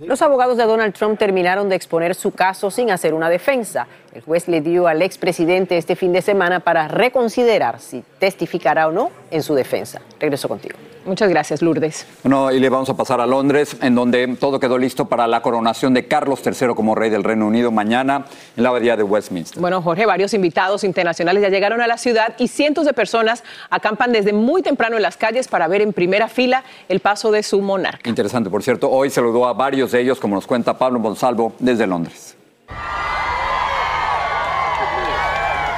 Los 0.00 0.22
abogados 0.22 0.56
de 0.56 0.64
Donald 0.64 0.94
Trump 0.94 1.18
terminaron 1.18 1.68
de 1.68 1.76
exponer 1.76 2.14
su 2.14 2.30
caso 2.30 2.70
sin 2.70 2.90
hacer 2.90 3.12
una 3.12 3.28
defensa. 3.28 3.86
El 4.12 4.22
juez 4.22 4.48
le 4.48 4.60
dio 4.60 4.88
al 4.88 5.02
expresidente 5.02 5.76
este 5.76 5.94
fin 5.94 6.12
de 6.12 6.20
semana 6.20 6.58
para 6.60 6.88
reconsiderar 6.88 7.78
si 7.78 8.02
testificará 8.18 8.88
o 8.88 8.92
no 8.92 9.10
en 9.30 9.42
su 9.44 9.54
defensa. 9.54 10.00
Regreso 10.18 10.48
contigo. 10.48 10.74
Muchas 11.06 11.30
gracias, 11.30 11.62
Lourdes. 11.62 12.06
Bueno, 12.24 12.50
y 12.50 12.58
le 12.58 12.68
vamos 12.68 12.90
a 12.90 12.94
pasar 12.94 13.20
a 13.20 13.26
Londres, 13.26 13.76
en 13.80 13.94
donde 13.94 14.36
todo 14.38 14.58
quedó 14.60 14.78
listo 14.78 15.06
para 15.06 15.26
la 15.26 15.40
coronación 15.42 15.94
de 15.94 16.08
Carlos 16.08 16.40
III 16.44 16.74
como 16.74 16.94
rey 16.94 17.08
del 17.08 17.24
Reino 17.24 17.46
Unido 17.46 17.70
mañana 17.70 18.26
en 18.56 18.62
la 18.62 18.68
abadía 18.70 18.96
de 18.96 19.04
Westminster. 19.04 19.60
Bueno, 19.60 19.80
Jorge, 19.80 20.04
varios 20.06 20.34
invitados 20.34 20.84
internacionales 20.84 21.42
ya 21.42 21.48
llegaron 21.48 21.80
a 21.80 21.86
la 21.86 21.96
ciudad 21.96 22.34
y 22.38 22.48
cientos 22.48 22.86
de 22.86 22.92
personas 22.92 23.44
acampan 23.70 24.12
desde 24.12 24.32
muy 24.32 24.62
temprano 24.62 24.96
en 24.96 25.02
las 25.02 25.16
calles 25.16 25.48
para 25.48 25.68
ver 25.68 25.82
en 25.82 25.92
primera 25.92 26.28
fila 26.28 26.64
el 26.88 27.00
paso 27.00 27.30
de 27.30 27.42
su 27.44 27.62
monarca. 27.62 28.08
Interesante, 28.08 28.50
por 28.50 28.62
cierto, 28.62 28.90
hoy 28.90 29.08
saludó 29.08 29.46
a 29.46 29.52
varios 29.52 29.92
de 29.92 30.00
ellos, 30.00 30.18
como 30.18 30.34
nos 30.34 30.46
cuenta 30.46 30.76
Pablo 30.76 30.98
Monsalvo 30.98 31.54
desde 31.60 31.86
Londres. 31.86 32.36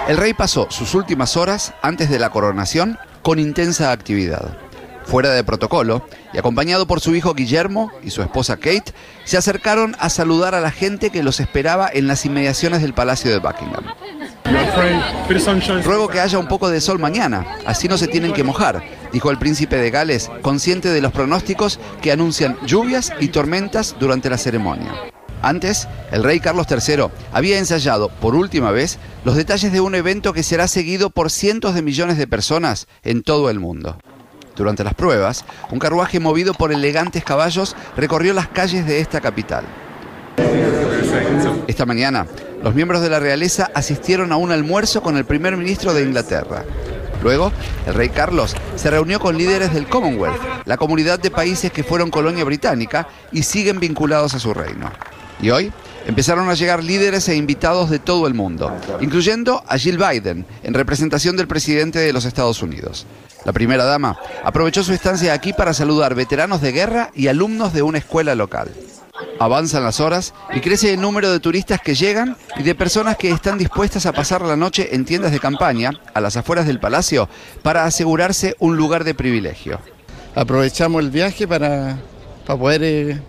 El 0.09 0.16
rey 0.16 0.35
pasó 0.35 0.66
sus 0.71 0.94
últimas 0.94 1.37
horas 1.37 1.75
antes 1.82 2.11
de 2.11 2.18
la 2.18 2.30
coronación 2.30 2.99
con 3.23 3.38
intensa 3.38 3.92
actividad 3.92 4.56
fuera 5.04 5.30
de 5.30 5.44
protocolo, 5.44 6.06
y 6.32 6.38
acompañado 6.38 6.87
por 6.87 7.00
su 7.00 7.14
hijo 7.14 7.35
Guillermo 7.35 7.90
y 8.02 8.11
su 8.11 8.23
esposa 8.23 8.56
Kate, 8.56 8.92
se 9.25 9.37
acercaron 9.37 9.97
a 9.99 10.09
saludar 10.09 10.54
a 10.54 10.61
la 10.61 10.71
gente 10.71 11.11
que 11.11 11.23
los 11.23 11.40
esperaba 11.40 11.90
en 11.92 12.06
las 12.06 12.25
inmediaciones 12.25 12.82
del 12.82 12.94
Palacio 12.94 13.30
de 13.30 13.38
Buckingham. 13.38 13.85
Ruego 15.85 16.09
que 16.09 16.21
haya 16.21 16.38
un 16.38 16.49
poco 16.49 16.71
de 16.71 16.80
sol 16.80 16.99
mañana, 16.99 17.59
así 17.66 17.88
no 17.88 17.99
se 17.99 18.09
tienen 18.09 18.32
que 18.32 18.44
mojar, 18.44 18.82
dijo 19.12 19.30
el 19.30 19.38
príncipe 19.38 19.76
de 19.76 19.90
Gales, 19.90 20.30
consciente 20.42 20.88
de 20.88 21.00
los 21.00 21.12
pronósticos 21.12 21.78
que 22.00 22.12
anuncian 22.12 22.56
lluvias 22.64 23.12
y 23.21 23.28
tormentas 23.28 23.97
durante 23.99 24.30
la 24.30 24.38
ceremonia. 24.38 25.12
Antes, 25.43 25.89
el 26.13 26.23
rey 26.23 26.39
Carlos 26.39 26.67
III 26.71 27.09
había 27.33 27.59
ensayado 27.59 28.09
por 28.09 28.37
última 28.37 28.71
vez 28.71 28.99
los 29.25 29.37
detalles 29.37 29.73
de 29.73 29.81
un 29.81 29.97
evento 29.97 30.33
que 30.33 30.45
será 30.45 30.69
seguido 30.69 31.11
por 31.11 31.31
cientos 31.31 31.75
de 31.75 31.83
millones 31.83 32.17
de 32.17 32.29
personas 32.29 32.87
en 33.03 33.23
todo 33.23 33.51
el 33.51 33.59
mundo. 33.59 33.99
Durante 34.55 34.85
las 34.85 34.95
pruebas, 34.95 35.45
un 35.71 35.81
carruaje 35.81 36.21
movido 36.21 36.55
por 36.55 36.73
elegantes 36.73 37.25
caballos 37.25 37.75
recorrió 37.97 38.35
las 38.35 38.49
calles 38.49 38.87
de 38.87 39.01
esta 39.01 39.21
capital. 39.21 39.65
Esta 41.67 41.87
mañana, 41.87 42.27
los 42.63 42.75
miembros 42.75 43.03
de 43.03 43.11
la 43.11 43.19
realeza 43.19 43.71
asistieron 43.75 44.31
a 44.31 44.37
un 44.37 44.53
almuerzo 44.53 45.03
con 45.03 45.17
el 45.17 45.25
primer 45.25 45.57
ministro 45.57 45.93
de 45.93 46.03
Inglaterra. 46.03 46.65
Luego, 47.23 47.51
el 47.87 47.95
rey 47.95 48.11
Carlos 48.11 48.55
se 48.77 48.91
reunió 48.91 49.19
con 49.19 49.37
líderes 49.37 49.73
del 49.73 49.89
Commonwealth, 49.89 50.41
la 50.67 50.77
comunidad 50.77 51.19
de 51.19 51.31
países 51.31 51.73
que 51.73 51.83
fueron 51.83 52.11
colonia 52.11 52.45
británica 52.45 53.09
y 53.33 53.43
siguen 53.43 53.81
vinculados 53.81 54.35
a 54.35 54.39
su 54.39 54.55
reino. 54.55 54.91
Y 55.43 55.51
hoy 55.51 55.73
empezaron 56.07 56.49
a 56.49 56.55
llegar 56.55 56.83
líderes 56.83 57.29
e 57.29 57.37
invitados 57.37 57.91
de 57.91 57.99
todo 57.99 58.27
el 58.29 58.35
mundo, 58.35 58.75
incluyendo 59.01 59.63
a 59.67 59.77
Jill 59.77 59.99
Biden, 59.99 60.47
en 60.63 60.75
representación 60.75 61.37
del 61.37 61.49
presidente 61.49 61.99
de 61.99 62.13
los 62.13 62.25
Estados 62.25 62.63
Unidos. 62.63 63.07
La 63.45 63.53
primera 63.53 63.85
dama 63.85 64.17
aprovechó 64.45 64.85
su 64.85 64.93
estancia 64.93 65.33
aquí 65.33 65.53
para 65.53 65.75
saludar 65.75 66.15
veteranos 66.15 66.61
de 66.61 66.71
guerra 66.71 67.11
y 67.15 67.27
alumnos 67.27 67.73
de 67.73 67.83
una 67.83 67.99
escuela 67.99 68.37
local. 68.37 68.71
Avanzan 69.41 69.83
las 69.83 69.99
horas 69.99 70.33
y 70.55 70.61
crece 70.61 70.95
el 70.95 71.01
número 71.01 71.31
de 71.33 71.41
turistas 71.41 71.81
que 71.81 71.97
llegan 71.97 72.37
y 72.57 72.63
de 72.63 72.77
personas 72.77 73.17
que 73.17 73.31
están 73.31 73.59
dispuestas 73.59 74.07
a 74.07 74.13
pasar 74.13 74.43
la 74.43 74.57
noche 74.57 74.95
en 74.95 75.05
tiendas 75.05 75.33
de 75.33 75.41
campaña 75.41 75.91
a 76.15 76.21
las 76.21 76.37
afueras 76.37 76.67
del 76.67 76.79
palacio 76.79 77.29
para 77.63 77.85
asegurarse 77.85 78.55
un 78.61 78.77
lugar 78.77 79.03
de 79.03 79.15
privilegio. 79.15 79.81
Aprovechamos 80.37 81.03
el 81.03 81.11
viaje 81.11 81.49
para, 81.49 81.99
para 82.47 82.59
poder 82.59 82.83
eh, 82.85 83.21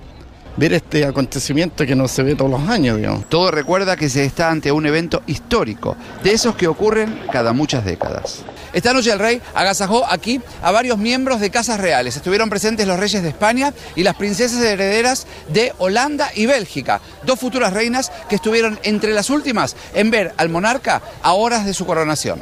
ver 0.57 0.73
este 0.73 1.05
acontecimiento 1.05 1.85
que 1.85 1.95
no 1.95 2.07
se 2.07 2.23
ve 2.23 2.35
todos 2.35 2.51
los 2.51 2.69
años, 2.69 2.97
digamos. 2.97 3.29
Todo 3.29 3.51
recuerda 3.51 3.95
que 3.95 4.09
se 4.09 4.25
está 4.25 4.49
ante 4.49 4.71
un 4.71 4.85
evento 4.85 5.21
histórico, 5.27 5.95
de 6.23 6.33
esos 6.33 6.55
que 6.55 6.67
ocurren 6.67 7.21
cada 7.31 7.53
muchas 7.53 7.85
décadas. 7.85 8.43
Esta 8.73 8.93
noche 8.93 9.11
el 9.11 9.19
rey 9.19 9.41
agasajó 9.53 10.03
aquí 10.09 10.41
a 10.61 10.71
varios 10.71 10.97
miembros 10.97 11.39
de 11.39 11.51
casas 11.51 11.79
reales. 11.79 12.15
Estuvieron 12.15 12.49
presentes 12.49 12.87
los 12.87 12.99
reyes 12.99 13.21
de 13.21 13.29
España 13.29 13.73
y 13.95 14.03
las 14.03 14.15
princesas 14.15 14.63
herederas 14.63 15.27
de 15.49 15.73
Holanda 15.77 16.29
y 16.35 16.47
Bélgica, 16.47 16.99
dos 17.23 17.39
futuras 17.39 17.73
reinas 17.73 18.11
que 18.29 18.35
estuvieron 18.35 18.79
entre 18.83 19.13
las 19.13 19.29
últimas 19.29 19.75
en 19.93 20.09
ver 20.09 20.33
al 20.37 20.49
monarca 20.49 21.01
a 21.21 21.33
horas 21.33 21.65
de 21.65 21.73
su 21.73 21.85
coronación. 21.85 22.39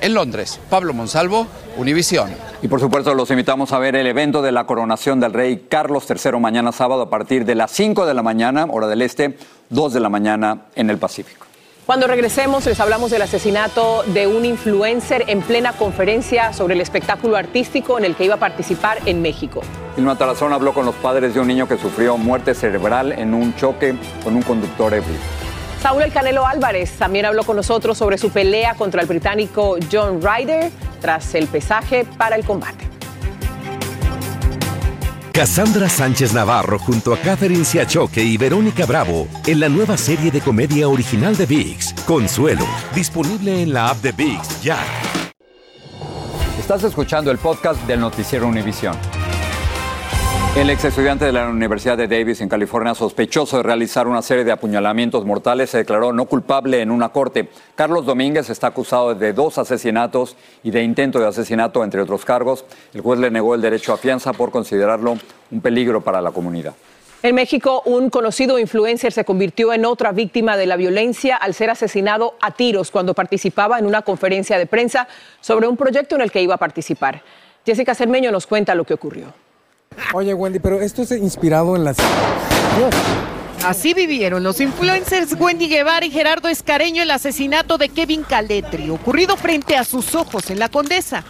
En 0.00 0.14
Londres, 0.14 0.60
Pablo 0.70 0.92
Monsalvo, 0.94 1.46
Univisión. 1.76 2.30
Y 2.62 2.68
por 2.68 2.80
supuesto 2.80 3.14
los 3.14 3.30
invitamos 3.30 3.72
a 3.72 3.78
ver 3.78 3.96
el 3.96 4.06
evento 4.06 4.40
de 4.40 4.50
la 4.50 4.64
coronación 4.64 5.20
del 5.20 5.32
rey 5.32 5.66
Carlos 5.68 6.06
III 6.08 6.38
mañana 6.40 6.72
sábado 6.72 7.02
a 7.02 7.10
partir 7.10 7.44
de 7.44 7.54
las 7.54 7.70
5 7.72 8.06
de 8.06 8.14
la 8.14 8.22
mañana, 8.22 8.66
hora 8.70 8.86
del 8.86 9.02
este, 9.02 9.36
2 9.68 9.92
de 9.92 10.00
la 10.00 10.08
mañana 10.08 10.62
en 10.74 10.88
el 10.88 10.98
Pacífico. 10.98 11.44
Cuando 11.84 12.08
regresemos 12.08 12.66
les 12.66 12.80
hablamos 12.80 13.12
del 13.12 13.22
asesinato 13.22 14.02
de 14.08 14.26
un 14.26 14.44
influencer 14.44 15.24
en 15.28 15.40
plena 15.40 15.72
conferencia 15.72 16.52
sobre 16.52 16.74
el 16.74 16.80
espectáculo 16.80 17.36
artístico 17.36 17.98
en 17.98 18.04
el 18.04 18.16
que 18.16 18.24
iba 18.24 18.34
a 18.34 18.38
participar 18.38 18.98
en 19.06 19.22
México. 19.22 19.60
Vilma 19.94 20.16
Tarazón 20.16 20.52
habló 20.52 20.74
con 20.74 20.84
los 20.84 20.96
padres 20.96 21.34
de 21.34 21.40
un 21.40 21.46
niño 21.46 21.68
que 21.68 21.78
sufrió 21.78 22.16
muerte 22.16 22.54
cerebral 22.54 23.12
en 23.12 23.34
un 23.34 23.54
choque 23.54 23.94
con 24.24 24.34
un 24.34 24.42
conductor 24.42 24.92
ebrio. 24.94 25.35
Saúl 25.82 26.02
El 26.02 26.12
Canelo 26.12 26.46
Álvarez 26.46 26.92
también 26.92 27.26
habló 27.26 27.44
con 27.44 27.56
nosotros 27.56 27.96
sobre 27.98 28.18
su 28.18 28.30
pelea 28.30 28.74
contra 28.74 29.02
el 29.02 29.06
británico 29.06 29.76
John 29.90 30.20
Ryder 30.20 30.70
tras 31.00 31.34
el 31.34 31.46
pesaje 31.46 32.04
para 32.16 32.36
el 32.36 32.44
combate. 32.44 32.88
Cassandra 35.32 35.86
Sánchez 35.90 36.32
Navarro 36.32 36.78
junto 36.78 37.12
a 37.12 37.18
Catherine 37.18 37.64
Siachoque 37.64 38.22
y 38.22 38.38
Verónica 38.38 38.86
Bravo 38.86 39.28
en 39.46 39.60
la 39.60 39.68
nueva 39.68 39.98
serie 39.98 40.30
de 40.30 40.40
comedia 40.40 40.88
original 40.88 41.36
de 41.36 41.44
VIX, 41.44 41.92
Consuelo, 42.06 42.64
disponible 42.94 43.62
en 43.62 43.74
la 43.74 43.90
app 43.90 43.98
de 43.98 44.12
VIX 44.12 44.62
ya. 44.62 44.78
Estás 46.58 46.84
escuchando 46.84 47.30
el 47.30 47.36
podcast 47.36 47.80
del 47.86 48.00
noticiero 48.00 48.48
Univisión. 48.48 48.96
El 50.56 50.70
ex 50.70 50.86
estudiante 50.86 51.26
de 51.26 51.32
la 51.32 51.50
Universidad 51.50 51.98
de 51.98 52.08
Davis 52.08 52.40
en 52.40 52.48
California, 52.48 52.94
sospechoso 52.94 53.58
de 53.58 53.62
realizar 53.62 54.08
una 54.08 54.22
serie 54.22 54.42
de 54.42 54.52
apuñalamientos 54.52 55.26
mortales, 55.26 55.68
se 55.68 55.76
declaró 55.76 56.14
no 56.14 56.24
culpable 56.24 56.80
en 56.80 56.90
una 56.90 57.10
corte. 57.10 57.50
Carlos 57.74 58.06
Domínguez 58.06 58.48
está 58.48 58.68
acusado 58.68 59.14
de 59.14 59.34
dos 59.34 59.58
asesinatos 59.58 60.34
y 60.62 60.70
de 60.70 60.82
intento 60.82 61.20
de 61.20 61.26
asesinato, 61.26 61.84
entre 61.84 62.00
otros 62.00 62.24
cargos. 62.24 62.64
El 62.94 63.02
juez 63.02 63.20
le 63.20 63.30
negó 63.30 63.54
el 63.54 63.60
derecho 63.60 63.92
a 63.92 63.98
fianza 63.98 64.32
por 64.32 64.50
considerarlo 64.50 65.18
un 65.50 65.60
peligro 65.60 66.00
para 66.00 66.22
la 66.22 66.30
comunidad. 66.30 66.72
En 67.22 67.34
México, 67.34 67.82
un 67.84 68.08
conocido 68.08 68.58
influencer 68.58 69.12
se 69.12 69.26
convirtió 69.26 69.74
en 69.74 69.84
otra 69.84 70.12
víctima 70.12 70.56
de 70.56 70.64
la 70.64 70.76
violencia 70.76 71.36
al 71.36 71.52
ser 71.52 71.68
asesinado 71.68 72.34
a 72.40 72.52
tiros 72.52 72.90
cuando 72.90 73.12
participaba 73.12 73.78
en 73.78 73.84
una 73.84 74.00
conferencia 74.00 74.58
de 74.58 74.64
prensa 74.64 75.06
sobre 75.42 75.68
un 75.68 75.76
proyecto 75.76 76.14
en 76.14 76.22
el 76.22 76.32
que 76.32 76.40
iba 76.40 76.54
a 76.54 76.58
participar. 76.58 77.22
Jessica 77.66 77.94
Cermeño 77.94 78.32
nos 78.32 78.46
cuenta 78.46 78.74
lo 78.74 78.84
que 78.84 78.94
ocurrió. 78.94 79.45
Oye, 80.12 80.34
Wendy, 80.34 80.58
pero 80.58 80.80
esto 80.80 81.02
es 81.02 81.10
inspirado 81.12 81.76
en 81.76 81.84
las... 81.84 81.96
Así 83.64 83.94
vivieron 83.94 84.42
los 84.42 84.60
influencers 84.60 85.34
Wendy 85.38 85.68
Guevara 85.68 86.06
y 86.06 86.10
Gerardo 86.10 86.48
Escareño 86.48 87.02
el 87.02 87.10
asesinato 87.10 87.78
de 87.78 87.88
Kevin 87.88 88.22
Caletri, 88.22 88.90
ocurrido 88.90 89.36
frente 89.36 89.76
a 89.76 89.84
sus 89.84 90.14
ojos 90.14 90.50
en 90.50 90.58
la 90.58 90.68
Condesa 90.68 91.24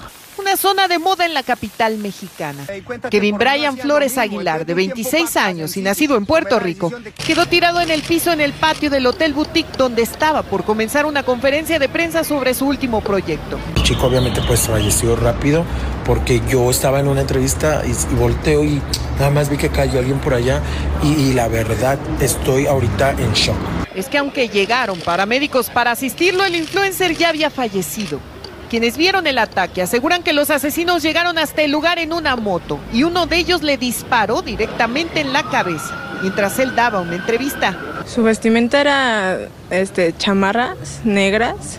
una 0.56 0.62
zona 0.62 0.88
de 0.88 0.98
moda 0.98 1.26
en 1.26 1.34
la 1.34 1.42
capital 1.42 1.98
mexicana. 1.98 2.64
Kevin 3.10 3.36
Brian 3.36 3.76
Flores 3.76 4.16
Aguilar, 4.16 4.64
de 4.64 4.72
26 4.72 5.36
años 5.36 5.76
y 5.76 5.82
nacido 5.82 6.16
en 6.16 6.24
Puerto 6.24 6.58
Rico, 6.58 6.90
quedó 7.26 7.44
tirado 7.44 7.82
en 7.82 7.90
el 7.90 8.00
piso 8.00 8.32
en 8.32 8.40
el 8.40 8.54
patio 8.54 8.88
del 8.88 9.06
Hotel 9.06 9.34
Boutique 9.34 9.76
donde 9.76 10.00
estaba 10.00 10.42
por 10.42 10.64
comenzar 10.64 11.04
una 11.04 11.24
conferencia 11.24 11.78
de 11.78 11.90
prensa 11.90 12.24
sobre 12.24 12.54
su 12.54 12.66
último 12.66 13.02
proyecto. 13.02 13.58
El 13.76 13.82
chico 13.82 14.06
obviamente 14.06 14.40
pues 14.46 14.60
falleció 14.60 15.14
rápido 15.14 15.62
porque 16.06 16.40
yo 16.48 16.70
estaba 16.70 17.00
en 17.00 17.08
una 17.08 17.20
entrevista 17.20 17.82
y, 17.84 18.14
volteo 18.14 18.64
y 18.64 18.80
nada 19.18 19.30
más 19.30 19.50
vi 19.50 19.58
que 19.58 19.68
cayó 19.68 19.98
alguien 19.98 20.20
por 20.20 20.32
allá 20.32 20.62
y, 21.02 21.08
y 21.08 21.32
la 21.34 21.48
verdad 21.48 21.98
estoy 22.20 22.66
ahorita 22.66 23.10
en 23.10 23.30
shock. 23.34 23.56
Es 23.94 24.08
que 24.08 24.16
aunque 24.16 24.48
llegaron 24.48 25.00
paramédicos 25.00 25.68
para 25.68 25.90
asistirlo, 25.90 26.46
el 26.46 26.56
influencer 26.56 27.14
ya 27.14 27.28
había 27.28 27.50
fallecido. 27.50 28.20
Quienes 28.68 28.96
vieron 28.96 29.26
el 29.26 29.38
ataque 29.38 29.82
aseguran 29.82 30.22
que 30.22 30.32
los 30.32 30.50
asesinos 30.50 31.02
llegaron 31.02 31.38
hasta 31.38 31.62
el 31.62 31.70
lugar 31.70 31.98
en 31.98 32.12
una 32.12 32.34
moto 32.36 32.80
y 32.92 33.04
uno 33.04 33.26
de 33.26 33.36
ellos 33.36 33.62
le 33.62 33.76
disparó 33.76 34.42
directamente 34.42 35.20
en 35.20 35.32
la 35.32 35.44
cabeza 35.44 36.06
mientras 36.22 36.58
él 36.58 36.74
daba 36.74 37.00
una 37.00 37.14
entrevista. 37.14 37.78
Su 38.06 38.22
vestimenta 38.22 38.80
era 38.80 39.38
este, 39.70 40.16
chamarras 40.16 41.02
negras 41.04 41.78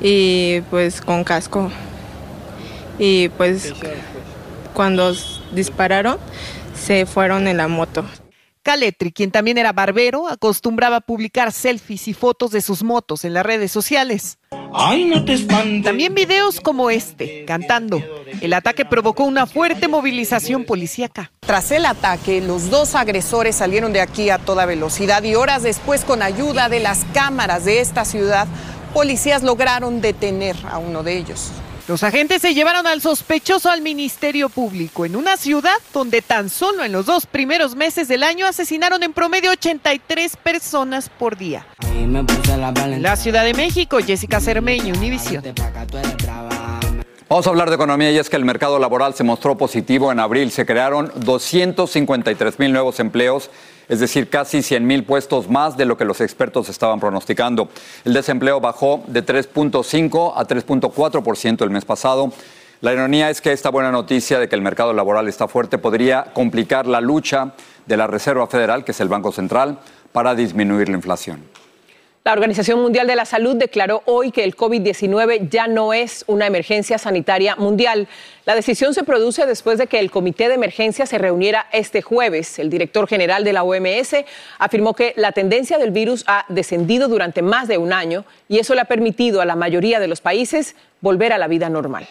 y 0.00 0.60
pues 0.70 1.00
con 1.00 1.24
casco. 1.24 1.70
Y 2.98 3.28
pues 3.30 3.74
cuando 4.72 5.14
dispararon 5.52 6.18
se 6.74 7.06
fueron 7.06 7.46
en 7.48 7.56
la 7.56 7.68
moto. 7.68 8.04
Caletri, 8.62 9.12
quien 9.12 9.30
también 9.30 9.58
era 9.58 9.72
barbero, 9.72 10.26
acostumbraba 10.26 10.96
a 10.96 11.00
publicar 11.02 11.52
selfies 11.52 12.08
y 12.08 12.14
fotos 12.14 12.50
de 12.50 12.62
sus 12.62 12.82
motos 12.82 13.26
en 13.26 13.34
las 13.34 13.44
redes 13.44 13.70
sociales. 13.70 14.38
Ay, 14.76 15.04
no 15.04 15.24
te 15.24 15.34
espantes. 15.34 15.84
También 15.84 16.14
videos 16.14 16.60
como 16.60 16.90
este, 16.90 17.44
cantando. 17.44 18.02
El 18.40 18.52
ataque 18.52 18.84
provocó 18.84 19.22
una 19.22 19.46
fuerte 19.46 19.86
movilización 19.86 20.64
policíaca. 20.64 21.30
Tras 21.40 21.70
el 21.70 21.86
ataque, 21.86 22.40
los 22.40 22.70
dos 22.70 22.96
agresores 22.96 23.54
salieron 23.54 23.92
de 23.92 24.00
aquí 24.00 24.30
a 24.30 24.38
toda 24.38 24.66
velocidad 24.66 25.22
y 25.22 25.36
horas 25.36 25.62
después, 25.62 26.04
con 26.04 26.22
ayuda 26.22 26.68
de 26.68 26.80
las 26.80 27.04
cámaras 27.14 27.64
de 27.64 27.80
esta 27.80 28.04
ciudad, 28.04 28.48
policías 28.92 29.44
lograron 29.44 30.00
detener 30.00 30.56
a 30.68 30.78
uno 30.78 31.04
de 31.04 31.18
ellos. 31.18 31.52
Los 31.86 32.02
agentes 32.02 32.40
se 32.40 32.54
llevaron 32.54 32.86
al 32.86 33.02
sospechoso 33.02 33.68
al 33.68 33.82
Ministerio 33.82 34.48
Público 34.48 35.04
en 35.04 35.16
una 35.16 35.36
ciudad 35.36 35.76
donde 35.92 36.22
tan 36.22 36.48
solo 36.48 36.82
en 36.82 36.92
los 36.92 37.04
dos 37.04 37.26
primeros 37.26 37.76
meses 37.76 38.08
del 38.08 38.22
año 38.22 38.46
asesinaron 38.46 39.02
en 39.02 39.12
promedio 39.12 39.50
83 39.50 40.38
personas 40.38 41.10
por 41.10 41.36
día. 41.36 41.66
La 42.98 43.16
Ciudad 43.16 43.44
de 43.44 43.52
México, 43.52 43.98
Jessica 43.98 44.40
Cermeño, 44.40 44.94
Univision. 44.94 45.44
Vamos 47.28 47.46
a 47.46 47.50
hablar 47.50 47.68
de 47.68 47.74
economía 47.74 48.10
y 48.12 48.16
es 48.16 48.30
que 48.30 48.36
el 48.36 48.46
mercado 48.46 48.78
laboral 48.78 49.12
se 49.12 49.24
mostró 49.24 49.58
positivo 49.58 50.10
en 50.10 50.20
abril. 50.20 50.50
Se 50.52 50.64
crearon 50.64 51.12
253 51.16 52.58
mil 52.60 52.72
nuevos 52.72 52.98
empleos 52.98 53.50
es 53.88 54.00
decir, 54.00 54.28
casi 54.28 54.62
100 54.62 54.86
mil 54.86 55.04
puestos 55.04 55.48
más 55.48 55.76
de 55.76 55.84
lo 55.84 55.96
que 55.96 56.04
los 56.04 56.20
expertos 56.20 56.68
estaban 56.68 57.00
pronosticando. 57.00 57.68
El 58.04 58.14
desempleo 58.14 58.60
bajó 58.60 59.02
de 59.06 59.24
3.5 59.24 60.32
a 60.36 60.46
3.4% 60.46 61.62
el 61.62 61.70
mes 61.70 61.84
pasado. 61.84 62.32
La 62.80 62.92
ironía 62.92 63.30
es 63.30 63.40
que 63.40 63.52
esta 63.52 63.70
buena 63.70 63.90
noticia 63.90 64.38
de 64.38 64.48
que 64.48 64.56
el 64.56 64.62
mercado 64.62 64.92
laboral 64.92 65.28
está 65.28 65.48
fuerte 65.48 65.78
podría 65.78 66.24
complicar 66.34 66.86
la 66.86 67.00
lucha 67.00 67.52
de 67.86 67.96
la 67.96 68.06
Reserva 68.06 68.46
Federal, 68.46 68.84
que 68.84 68.92
es 68.92 69.00
el 69.00 69.08
Banco 69.08 69.32
Central, 69.32 69.78
para 70.12 70.34
disminuir 70.34 70.88
la 70.88 70.96
inflación. 70.96 71.63
La 72.26 72.32
Organización 72.32 72.80
Mundial 72.80 73.06
de 73.06 73.16
la 73.16 73.26
Salud 73.26 73.54
declaró 73.54 74.02
hoy 74.06 74.30
que 74.30 74.44
el 74.44 74.56
COVID-19 74.56 75.50
ya 75.50 75.66
no 75.66 75.92
es 75.92 76.24
una 76.26 76.46
emergencia 76.46 76.96
sanitaria 76.96 77.54
mundial. 77.56 78.08
La 78.46 78.54
decisión 78.54 78.94
se 78.94 79.04
produce 79.04 79.44
después 79.44 79.76
de 79.76 79.88
que 79.88 79.98
el 79.98 80.10
Comité 80.10 80.48
de 80.48 80.54
Emergencia 80.54 81.04
se 81.04 81.18
reuniera 81.18 81.66
este 81.70 82.00
jueves. 82.00 82.58
El 82.58 82.70
director 82.70 83.06
general 83.06 83.44
de 83.44 83.52
la 83.52 83.62
OMS 83.62 84.24
afirmó 84.58 84.94
que 84.94 85.12
la 85.16 85.32
tendencia 85.32 85.76
del 85.76 85.90
virus 85.90 86.24
ha 86.26 86.46
descendido 86.48 87.08
durante 87.08 87.42
más 87.42 87.68
de 87.68 87.76
un 87.76 87.92
año 87.92 88.24
y 88.48 88.58
eso 88.58 88.74
le 88.74 88.80
ha 88.80 88.86
permitido 88.86 89.42
a 89.42 89.44
la 89.44 89.54
mayoría 89.54 90.00
de 90.00 90.08
los 90.08 90.22
países 90.22 90.76
volver 91.02 91.30
a 91.34 91.36
la 91.36 91.46
vida 91.46 91.68
normal. 91.68 92.08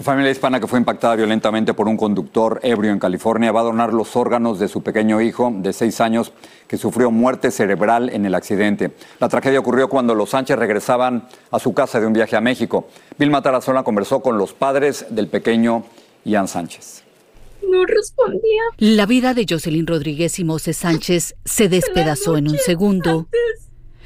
La 0.00 0.04
familia 0.04 0.30
hispana 0.30 0.58
que 0.58 0.66
fue 0.66 0.78
impactada 0.78 1.14
violentamente 1.14 1.74
por 1.74 1.86
un 1.86 1.98
conductor 1.98 2.58
ebrio 2.62 2.90
en 2.90 2.98
California 2.98 3.52
va 3.52 3.60
a 3.60 3.64
donar 3.64 3.92
los 3.92 4.16
órganos 4.16 4.58
de 4.58 4.66
su 4.66 4.82
pequeño 4.82 5.20
hijo 5.20 5.52
de 5.54 5.74
seis 5.74 6.00
años 6.00 6.32
que 6.66 6.78
sufrió 6.78 7.10
muerte 7.10 7.50
cerebral 7.50 8.08
en 8.08 8.24
el 8.24 8.34
accidente. 8.34 8.92
La 9.18 9.28
tragedia 9.28 9.60
ocurrió 9.60 9.90
cuando 9.90 10.14
los 10.14 10.30
Sánchez 10.30 10.58
regresaban 10.58 11.28
a 11.50 11.58
su 11.58 11.74
casa 11.74 12.00
de 12.00 12.06
un 12.06 12.14
viaje 12.14 12.34
a 12.34 12.40
México. 12.40 12.88
Vilma 13.18 13.42
Tarazona 13.42 13.82
conversó 13.82 14.22
con 14.22 14.38
los 14.38 14.54
padres 14.54 15.04
del 15.10 15.28
pequeño 15.28 15.84
Ian 16.24 16.48
Sánchez. 16.48 17.04
No 17.70 17.84
respondía. 17.84 18.62
La 18.78 19.04
vida 19.04 19.34
de 19.34 19.44
Jocelyn 19.46 19.86
Rodríguez 19.86 20.38
y 20.38 20.44
Moses 20.44 20.78
Sánchez 20.78 21.34
se 21.44 21.68
despedazó 21.68 22.38
en 22.38 22.48
un 22.48 22.56
segundo. 22.56 23.28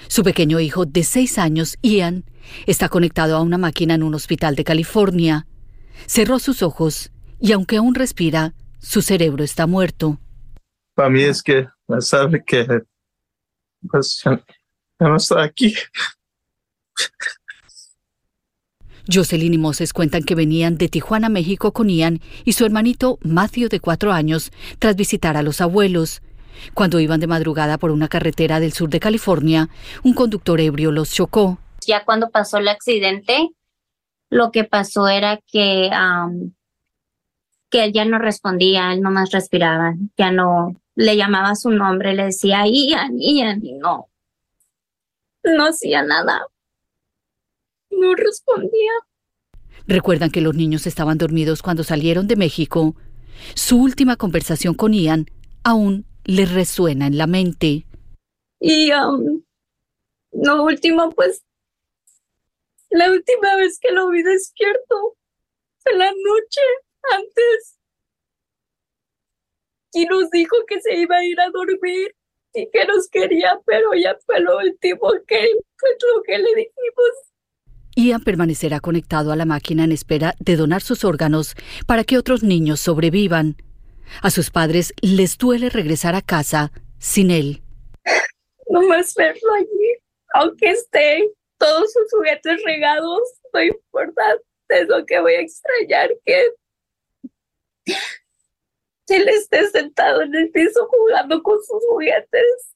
Su 0.09 0.25
pequeño 0.25 0.59
hijo 0.59 0.87
de 0.87 1.05
seis 1.05 1.39
años, 1.39 1.79
Ian, 1.83 2.25
está 2.67 2.89
conectado 2.89 3.37
a 3.37 3.43
una 3.43 3.59
máquina 3.59 3.95
en 3.95 4.03
un 4.03 4.17
hospital 4.17 4.57
de 4.57 4.65
California. 4.65 5.47
Cerró 6.07 6.39
sus 6.39 6.63
ojos 6.63 7.11
y 7.41 7.53
aunque 7.53 7.77
aún 7.77 7.95
respira, 7.95 8.55
su 8.79 9.03
cerebro 9.03 9.45
está 9.45 9.67
muerto. 9.67 10.19
Para 10.95 11.11
mí 11.11 11.23
es 11.23 11.43
que 11.43 11.67
sabe 12.01 12.45
que 12.45 12.83
pues, 13.89 14.23
no 15.01 15.17
está 15.17 15.43
aquí. 15.43 15.75
Jocelyn 19.13 19.53
y 19.53 19.59
Moses 19.59 19.93
cuentan 19.93 20.23
que 20.23 20.35
venían 20.35 20.79
de 20.79 20.89
Tijuana, 20.89 21.29
México 21.29 21.73
con 21.73 21.91
Ian 21.91 22.21
y 22.45 22.53
su 22.53 22.65
hermanito 22.65 23.19
Matthew 23.23 23.69
de 23.69 23.81
cuatro 23.81 24.13
años 24.13 24.51
tras 24.79 24.97
visitar 24.97 25.37
a 25.37 25.43
los 25.43 25.61
abuelos. 25.61 26.23
Cuando 26.73 27.01
iban 27.01 27.21
de 27.21 27.27
madrugada 27.27 27.79
por 27.79 27.91
una 27.91 28.09
carretera 28.09 28.61
del 28.61 28.73
sur 28.73 28.89
de 28.89 29.01
California, 29.01 29.69
un 30.03 30.15
conductor 30.15 30.61
ebrio 30.61 30.91
los 30.91 31.13
chocó. 31.13 31.59
Ya 31.87 32.05
cuando 32.05 32.31
pasó 32.31 32.59
el 32.59 32.69
accidente, 32.69 33.51
lo 34.31 34.51
que 34.51 34.65
pasó 34.65 35.09
era 35.09 35.39
que, 35.47 35.91
que 37.71 37.85
él 37.85 37.93
ya 37.93 38.05
no 38.05 38.19
respondía, 38.19 38.93
él 38.93 39.01
nomás 39.01 39.31
respiraba, 39.31 39.95
ya 40.17 40.31
no 40.31 40.75
le 40.97 41.17
llamaba 41.17 41.55
su 41.55 41.71
nombre, 41.71 42.15
le 42.15 42.25
decía 42.27 42.65
Ian, 42.67 43.19
Ian, 43.19 43.65
y 43.65 43.73
no, 43.75 44.09
no 45.43 45.67
hacía 45.67 46.03
nada, 46.03 46.47
no 47.91 48.15
respondía. 48.15 48.93
Recuerdan 49.87 50.31
que 50.31 50.41
los 50.41 50.55
niños 50.55 50.87
estaban 50.87 51.19
dormidos 51.19 51.63
cuando 51.63 51.85
salieron 51.85 52.27
de 52.27 52.37
México. 52.37 52.97
Su 53.55 53.83
última 53.83 54.17
conversación 54.17 54.75
con 54.75 54.95
Ian 54.95 55.27
aún 55.63 56.07
les 56.25 56.51
resuena 56.53 57.07
en 57.07 57.19
la 57.19 57.27
mente. 57.27 57.87
Y 58.61 58.91
lo 60.33 60.63
último, 60.65 61.11
pues 61.11 61.45
la 62.95 63.11
última 63.11 63.57
vez 63.57 63.79
que 63.81 63.93
lo 63.93 64.09
vi 64.11 64.23
despierto 64.23 65.17
fue 65.81 65.97
la 65.97 66.13
noche 66.13 66.61
antes. 67.11 67.79
Y 69.93 70.05
nos 70.07 70.31
dijo 70.31 70.57
que 70.69 70.81
se 70.81 70.95
iba 70.99 71.17
a 71.17 71.25
ir 71.25 71.41
a 71.41 71.51
dormir 71.51 72.15
y 72.53 72.71
que 72.71 72.85
nos 72.87 73.09
quería, 73.09 73.59
pero 73.67 73.95
ya 73.95 74.17
fue 74.25 74.41
lo 74.41 74.59
último 74.59 75.11
que 75.27 75.49
fue 75.77 75.91
lo 76.15 76.23
que 76.23 76.39
le 76.39 76.49
dijimos. 76.55 77.35
Ian 77.97 78.23
permanecerá 78.23 78.79
conectado 78.79 79.33
a 79.33 79.37
la 79.37 79.45
máquina 79.45 79.85
en 79.85 79.93
espera 79.93 80.37
de 80.39 80.55
donar 80.55 80.83
sus 80.83 81.05
órganos 81.05 81.57
para 81.87 82.05
que 82.05 82.17
otros 82.17 82.45
niños 82.45 82.79
sobrevivan. 82.79 83.57
A 84.23 84.31
sus 84.31 84.51
padres 84.51 84.95
les 85.01 85.37
duele 85.37 85.69
regresar 85.69 86.15
a 86.15 86.23
casa 86.23 86.71
sin 86.99 87.33
él. 87.33 87.63
No 88.69 88.83
más 88.83 89.15
verlo 89.15 89.53
allí, 89.55 89.97
aunque 90.33 90.71
esté 90.71 91.29
todos 91.65 91.93
sus 91.93 92.11
juguetes 92.11 92.63
regados, 92.65 93.23
no 93.55 93.63
importa, 93.63 94.23
es 94.69 94.87
lo 94.89 95.07
que 95.07 95.19
voy 95.19 95.33
a 95.33 95.41
extrañar, 95.41 96.11
que 96.27 96.49
él 99.09 99.29
esté 99.29 99.71
sentado 99.71 100.23
en 100.23 100.35
el 100.35 100.51
piso 100.51 100.87
jugando 100.91 101.43
con 101.43 101.57
sus 101.59 101.83
juguetes. 101.89 102.75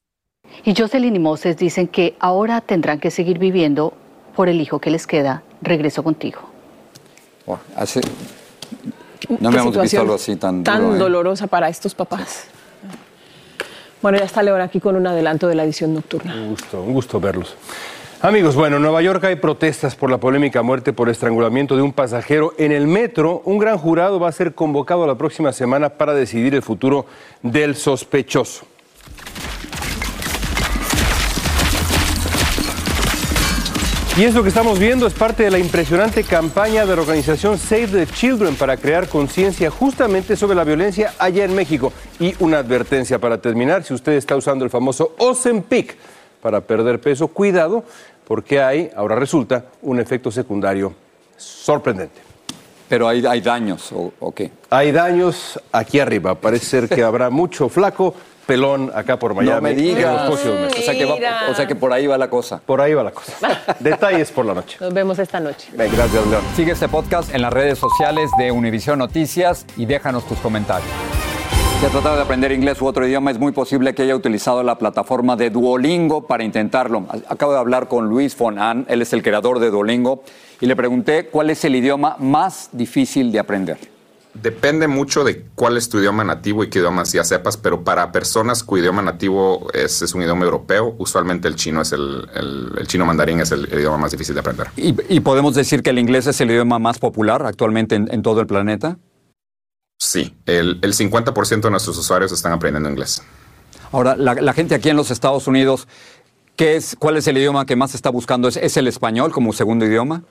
Y 0.63 0.73
Jocelyn 0.75 1.15
y 1.15 1.19
Moses 1.19 1.57
dicen 1.57 1.87
que 1.87 2.15
ahora 2.19 2.61
tendrán 2.61 2.99
que 2.99 3.11
seguir 3.11 3.37
viviendo 3.37 3.93
por 4.35 4.49
el 4.49 4.59
hijo 4.59 4.79
que 4.79 4.89
les 4.89 5.05
queda. 5.05 5.43
Regreso 5.61 6.03
contigo. 6.03 6.39
no 9.39 9.51
me 9.51 9.59
hemos 9.59 9.79
visto 9.79 10.01
algo 10.01 10.15
así 10.15 10.35
tan, 10.35 10.63
tan 10.63 10.95
¿eh? 10.95 10.97
dolorosa 10.97 11.45
para 11.45 11.69
estos 11.69 11.93
papás. 11.93 12.45
Bueno, 14.01 14.17
ya 14.17 14.23
está 14.23 14.41
León 14.41 14.61
aquí 14.61 14.79
con 14.79 14.95
un 14.95 15.05
adelanto 15.05 15.47
de 15.47 15.55
la 15.55 15.63
edición 15.65 15.93
nocturna. 15.93 16.33
Un 16.33 16.49
gusto, 16.51 16.81
un 16.81 16.93
gusto 16.93 17.19
verlos. 17.19 17.55
Amigos, 18.21 18.57
bueno, 18.57 18.75
en 18.75 18.81
Nueva 18.81 19.01
York 19.01 19.23
hay 19.23 19.37
protestas 19.37 19.95
por 19.95 20.11
la 20.11 20.17
polémica 20.17 20.61
muerte 20.61 20.91
por 20.91 21.07
estrangulamiento 21.07 21.77
de 21.77 21.81
un 21.81 21.93
pasajero 21.93 22.53
en 22.57 22.73
el 22.73 22.85
metro. 22.85 23.41
Un 23.45 23.59
gran 23.59 23.77
jurado 23.77 24.19
va 24.19 24.27
a 24.27 24.33
ser 24.33 24.53
convocado 24.53 25.07
la 25.07 25.15
próxima 25.15 25.53
semana 25.53 25.87
para 25.87 26.13
decidir 26.13 26.53
el 26.53 26.61
futuro 26.61 27.05
del 27.43 27.77
sospechoso. 27.77 28.65
Y 34.17 34.25
esto 34.25 34.43
que 34.43 34.49
estamos 34.49 34.77
viendo 34.79 35.07
es 35.07 35.13
parte 35.13 35.43
de 35.43 35.51
la 35.51 35.59
impresionante 35.59 36.25
campaña 36.25 36.85
de 36.85 36.93
la 36.93 37.01
organización 37.01 37.57
Save 37.57 37.87
the 37.87 38.05
Children 38.05 38.55
para 38.55 38.75
crear 38.75 39.07
conciencia 39.07 39.71
justamente 39.71 40.35
sobre 40.35 40.57
la 40.57 40.65
violencia 40.65 41.13
allá 41.19 41.45
en 41.45 41.55
México. 41.55 41.93
Y 42.19 42.35
una 42.39 42.57
advertencia 42.57 43.17
para 43.17 43.39
terminar, 43.39 43.85
si 43.85 43.93
usted 43.93 44.11
está 44.11 44.35
usando 44.35 44.65
el 44.65 44.71
famoso 44.71 45.15
Ozempic 45.19 45.95
para 46.41 46.61
perder 46.61 46.99
peso, 47.01 47.27
cuidado, 47.27 47.83
porque 48.27 48.61
hay, 48.61 48.91
ahora 48.95 49.15
resulta, 49.15 49.65
un 49.81 49.99
efecto 49.99 50.31
secundario 50.31 50.93
sorprendente. 51.37 52.21
Pero 52.87 53.07
hay, 53.07 53.23
hay 53.25 53.39
daños, 53.41 53.91
¿o, 53.91 54.31
qué? 54.33 54.51
Hay 54.69 54.91
daños 54.91 55.59
aquí 55.71 55.99
arriba. 55.99 56.33
Parece 56.35 56.65
ser 56.65 56.89
que 56.89 57.03
habrá 57.03 57.29
mucho 57.29 57.69
flaco 57.69 58.15
pelón 58.47 58.91
acá 58.95 59.19
por 59.19 59.35
Miami. 59.35 59.55
No 59.55 59.61
me 59.61 59.75
digas. 59.75 60.05
en 60.05 60.13
los 60.13 60.21
próximos 60.25 60.59
meses. 60.61 60.79
O 60.79 60.81
sea, 60.81 60.93
que 60.97 61.05
va- 61.05 61.49
o 61.51 61.53
sea 61.53 61.67
que 61.67 61.75
por 61.75 61.93
ahí 61.93 62.07
va 62.07 62.17
la 62.17 62.31
cosa. 62.31 62.59
Por 62.65 62.81
ahí 62.81 62.95
va 62.95 63.03
la 63.03 63.11
cosa. 63.11 63.33
Detalles 63.79 64.31
por 64.31 64.43
la 64.43 64.55
noche. 64.55 64.77
Nos 64.81 64.91
vemos 64.91 65.19
esta 65.19 65.39
noche. 65.39 65.69
Gracias, 65.73 66.11
León. 66.27 66.41
Sigue 66.55 66.71
este 66.71 66.87
podcast 66.87 67.31
en 67.35 67.43
las 67.43 67.53
redes 67.53 67.77
sociales 67.77 68.31
de 68.39 68.51
Univision 68.51 68.97
Noticias 68.97 69.67
y 69.77 69.85
déjanos 69.85 70.25
tus 70.27 70.39
comentarios. 70.39 70.89
Si 71.79 71.85
ha 71.85 71.89
tratado 71.89 72.17
de 72.17 72.21
aprender 72.23 72.51
inglés 72.51 72.81
u 72.81 72.87
otro 72.87 73.07
idioma, 73.07 73.31
es 73.31 73.39
muy 73.39 73.53
posible 73.53 73.95
que 73.95 74.01
haya 74.03 74.13
utilizado 74.13 74.63
la 74.63 74.77
plataforma 74.77 75.37
de 75.37 75.49
Duolingo 75.49 76.27
para 76.27 76.43
intentarlo. 76.43 77.05
Acabo 77.29 77.53
de 77.53 77.59
hablar 77.59 77.87
con 77.87 78.09
Luis 78.09 78.35
Fonan, 78.35 78.85
él 78.89 79.01
es 79.01 79.13
el 79.13 79.23
creador 79.23 79.59
de 79.59 79.69
Duolingo, 79.71 80.23
y 80.59 80.65
le 80.65 80.75
pregunté 80.75 81.27
cuál 81.27 81.49
es 81.49 81.63
el 81.63 81.75
idioma 81.77 82.17
más 82.19 82.69
difícil 82.73 83.31
de 83.31 83.39
aprender. 83.39 83.77
Depende 84.33 84.89
mucho 84.89 85.23
de 85.23 85.45
cuál 85.55 85.77
es 85.77 85.87
tu 85.87 85.99
idioma 85.99 86.23
nativo 86.25 86.65
y 86.65 86.69
qué 86.69 86.79
idiomas 86.79 87.13
ya 87.13 87.23
sepas, 87.23 87.55
pero 87.55 87.81
para 87.83 88.11
personas 88.11 88.61
cuyo 88.61 88.83
idioma 88.83 89.01
nativo 89.01 89.67
es, 89.73 90.01
es 90.01 90.13
un 90.13 90.21
idioma 90.21 90.43
europeo, 90.43 90.95
usualmente 90.97 91.47
el 91.47 91.55
chino 91.55 91.81
es 91.81 91.93
el, 91.93 92.27
el- 92.35 92.71
el 92.77 92.87
chino 92.87 93.05
mandarín 93.05 93.39
es 93.39 93.53
el, 93.53 93.69
el 93.71 93.79
idioma 93.79 93.97
más 93.97 94.11
difícil 94.11 94.35
de 94.35 94.41
aprender. 94.41 94.67
¿Y, 94.75 94.93
y 95.07 95.21
podemos 95.21 95.55
decir 95.55 95.81
que 95.81 95.91
el 95.91 95.99
inglés 95.99 96.27
es 96.27 96.39
el 96.41 96.51
idioma 96.51 96.77
más 96.77 96.99
popular 96.99 97.45
actualmente 97.45 97.95
en, 97.95 98.09
en 98.13 98.21
todo 98.21 98.41
el 98.41 98.47
planeta? 98.47 98.97
Sí, 99.99 100.33
el, 100.45 100.79
el 100.81 100.93
50% 100.93 101.61
de 101.61 101.71
nuestros 101.71 101.97
usuarios 101.97 102.31
están 102.31 102.53
aprendiendo 102.53 102.89
inglés. 102.89 103.21
Ahora, 103.91 104.15
la, 104.15 104.33
la 104.35 104.53
gente 104.53 104.73
aquí 104.73 104.89
en 104.89 104.95
los 104.95 105.11
Estados 105.11 105.45
Unidos, 105.45 105.87
¿qué 106.55 106.77
es, 106.77 106.95
¿cuál 106.97 107.17
es 107.17 107.27
el 107.27 107.37
idioma 107.37 107.65
que 107.65 107.75
más 107.75 107.93
está 107.95 108.09
buscando? 108.09 108.47
¿Es, 108.47 108.55
es 108.55 108.77
el 108.77 108.87
español 108.87 109.31
como 109.31 109.51
segundo 109.51 109.85
idioma? 109.85 110.23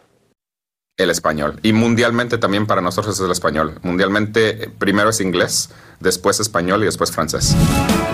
El 0.97 1.11
español. 1.11 1.61
Y 1.63 1.75
mundialmente 1.75 2.39
también 2.39 2.67
para 2.67 2.81
nosotros 2.81 3.15
es 3.17 3.25
el 3.25 3.31
español. 3.31 3.79
Mundialmente 3.83 4.65
eh, 4.65 4.71
primero 4.79 5.11
es 5.11 5.21
inglés, 5.21 5.71
después 6.01 6.41
español 6.41 6.83
y 6.83 6.87
después 6.87 7.13
francés. 7.13 7.55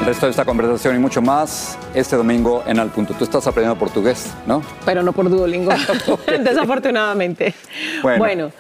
El 0.01 0.07
resto 0.07 0.27
de 0.27 0.31
esta 0.31 0.45
conversación 0.45 0.97
y 0.97 0.99
mucho 0.99 1.23
más 1.23 1.79
este 1.95 2.17
domingo 2.17 2.65
en 2.67 2.81
Al 2.81 2.91
Punto. 2.91 3.15
Tú 3.15 3.25
estás 3.25 3.47
aprendiendo 3.47 3.79
portugués, 3.79 4.27
¿no? 4.47 4.61
Pero 4.85 5.03
no 5.05 5.13
por 5.13 5.31
Duolingo, 5.31 5.71
desafortunadamente. 6.27 7.55
Bueno. 8.03 8.19
Bueno. 8.19 8.53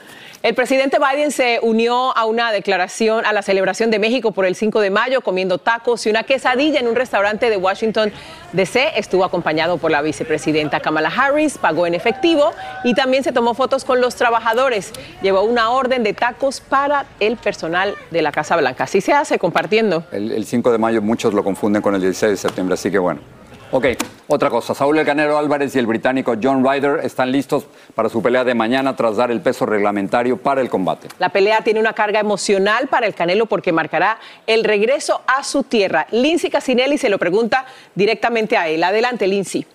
El 0.44 0.54
presidente 0.54 0.98
Biden 0.98 1.30
se 1.30 1.58
unió 1.62 2.14
a 2.14 2.26
una 2.26 2.52
declaración 2.52 3.24
a 3.24 3.32
la 3.32 3.40
celebración 3.40 3.90
de 3.90 3.98
México 3.98 4.32
por 4.32 4.44
el 4.44 4.54
5 4.54 4.78
de 4.80 4.90
mayo 4.90 5.22
comiendo 5.22 5.56
tacos 5.56 6.04
y 6.04 6.10
una 6.10 6.24
quesadilla 6.24 6.80
en 6.80 6.86
un 6.86 6.96
restaurante 6.96 7.48
de 7.48 7.56
Washington 7.56 8.12
DC. 8.52 8.98
Estuvo 8.98 9.24
acompañado 9.24 9.78
por 9.78 9.90
la 9.90 10.02
vicepresidenta 10.02 10.80
Kamala 10.80 11.08
Harris, 11.08 11.56
pagó 11.56 11.86
en 11.86 11.94
efectivo 11.94 12.52
y 12.84 12.92
también 12.92 13.24
se 13.24 13.32
tomó 13.32 13.54
fotos 13.54 13.86
con 13.86 14.02
los 14.02 14.16
trabajadores. 14.16 14.92
Llevó 15.22 15.44
una 15.44 15.70
orden 15.70 16.02
de 16.02 16.12
tacos 16.12 16.60
para 16.60 17.06
el 17.20 17.38
personal 17.38 17.94
de 18.10 18.20
la 18.20 18.30
Casa 18.30 18.54
Blanca. 18.56 18.84
Así 18.84 19.00
se 19.00 19.14
hace 19.14 19.38
compartiendo. 19.38 20.04
El, 20.12 20.30
el 20.30 20.44
5 20.44 20.72
de 20.72 20.76
mayo 20.76 21.00
muchos 21.00 21.32
lo 21.32 21.42
confunden 21.42 21.80
con 21.80 21.94
el 21.94 22.02
16 22.02 22.32
de 22.32 22.36
septiembre, 22.36 22.74
así 22.74 22.90
que 22.90 22.98
bueno. 22.98 23.22
Ok, 23.70 23.86
otra 24.28 24.50
cosa. 24.50 24.74
Saúl 24.74 24.98
El 24.98 25.06
Canelo 25.06 25.36
Álvarez 25.36 25.74
y 25.74 25.78
el 25.78 25.86
británico 25.86 26.34
John 26.40 26.64
Ryder 26.64 27.00
están 27.04 27.32
listos 27.32 27.66
para 27.94 28.08
su 28.08 28.22
pelea 28.22 28.44
de 28.44 28.54
mañana 28.54 28.94
tras 28.94 29.16
dar 29.16 29.30
el 29.30 29.40
peso 29.40 29.66
reglamentario 29.66 30.36
para 30.36 30.60
el 30.60 30.68
combate. 30.68 31.08
La 31.18 31.30
pelea 31.30 31.62
tiene 31.62 31.80
una 31.80 31.92
carga 31.92 32.20
emocional 32.20 32.88
para 32.88 33.06
el 33.06 33.14
Canelo 33.14 33.46
porque 33.46 33.72
marcará 33.72 34.18
el 34.46 34.64
regreso 34.64 35.22
a 35.26 35.42
su 35.42 35.64
tierra. 35.64 36.06
Lindsay 36.12 36.50
Casinelli 36.50 36.98
se 36.98 37.08
lo 37.08 37.18
pregunta 37.18 37.66
directamente 37.94 38.56
a 38.56 38.68
él. 38.68 38.84
Adelante, 38.84 39.26
Lindsay. 39.26 39.66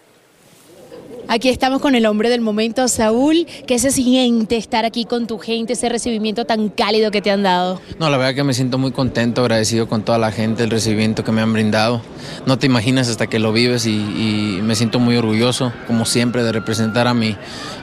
Aquí 1.31 1.49
estamos 1.49 1.79
con 1.79 1.93
el 1.93 2.07
hombre 2.07 2.27
del 2.27 2.41
momento, 2.41 2.87
Saúl. 2.87 3.45
¿Qué 3.67 3.77
se 3.77 3.91
siente 3.91 4.57
estar 4.57 4.83
aquí 4.83 5.05
con 5.05 5.27
tu 5.27 5.37
gente, 5.37 5.73
ese 5.73 5.87
recibimiento 5.87 6.45
tan 6.45 6.69
cálido 6.69 7.11
que 7.11 7.21
te 7.21 7.29
han 7.29 7.43
dado? 7.43 7.79
No, 7.99 8.09
la 8.09 8.17
verdad 8.17 8.33
que 8.33 8.43
me 8.43 8.55
siento 8.55 8.79
muy 8.79 8.91
contento, 8.91 9.41
agradecido 9.41 9.87
con 9.87 10.01
toda 10.01 10.17
la 10.17 10.31
gente, 10.31 10.63
el 10.63 10.71
recibimiento 10.71 11.23
que 11.23 11.31
me 11.31 11.41
han 11.41 11.53
brindado. 11.53 12.01
No 12.47 12.57
te 12.57 12.65
imaginas 12.65 13.09
hasta 13.09 13.27
que 13.27 13.37
lo 13.37 13.53
vives 13.53 13.85
y, 13.85 13.91
y 13.91 14.59
me 14.63 14.73
siento 14.73 14.97
muy 14.97 15.17
orgulloso, 15.17 15.71
como 15.85 16.05
siempre, 16.05 16.41
de 16.41 16.51
representar 16.51 17.05
a 17.05 17.13
mi, 17.13 17.35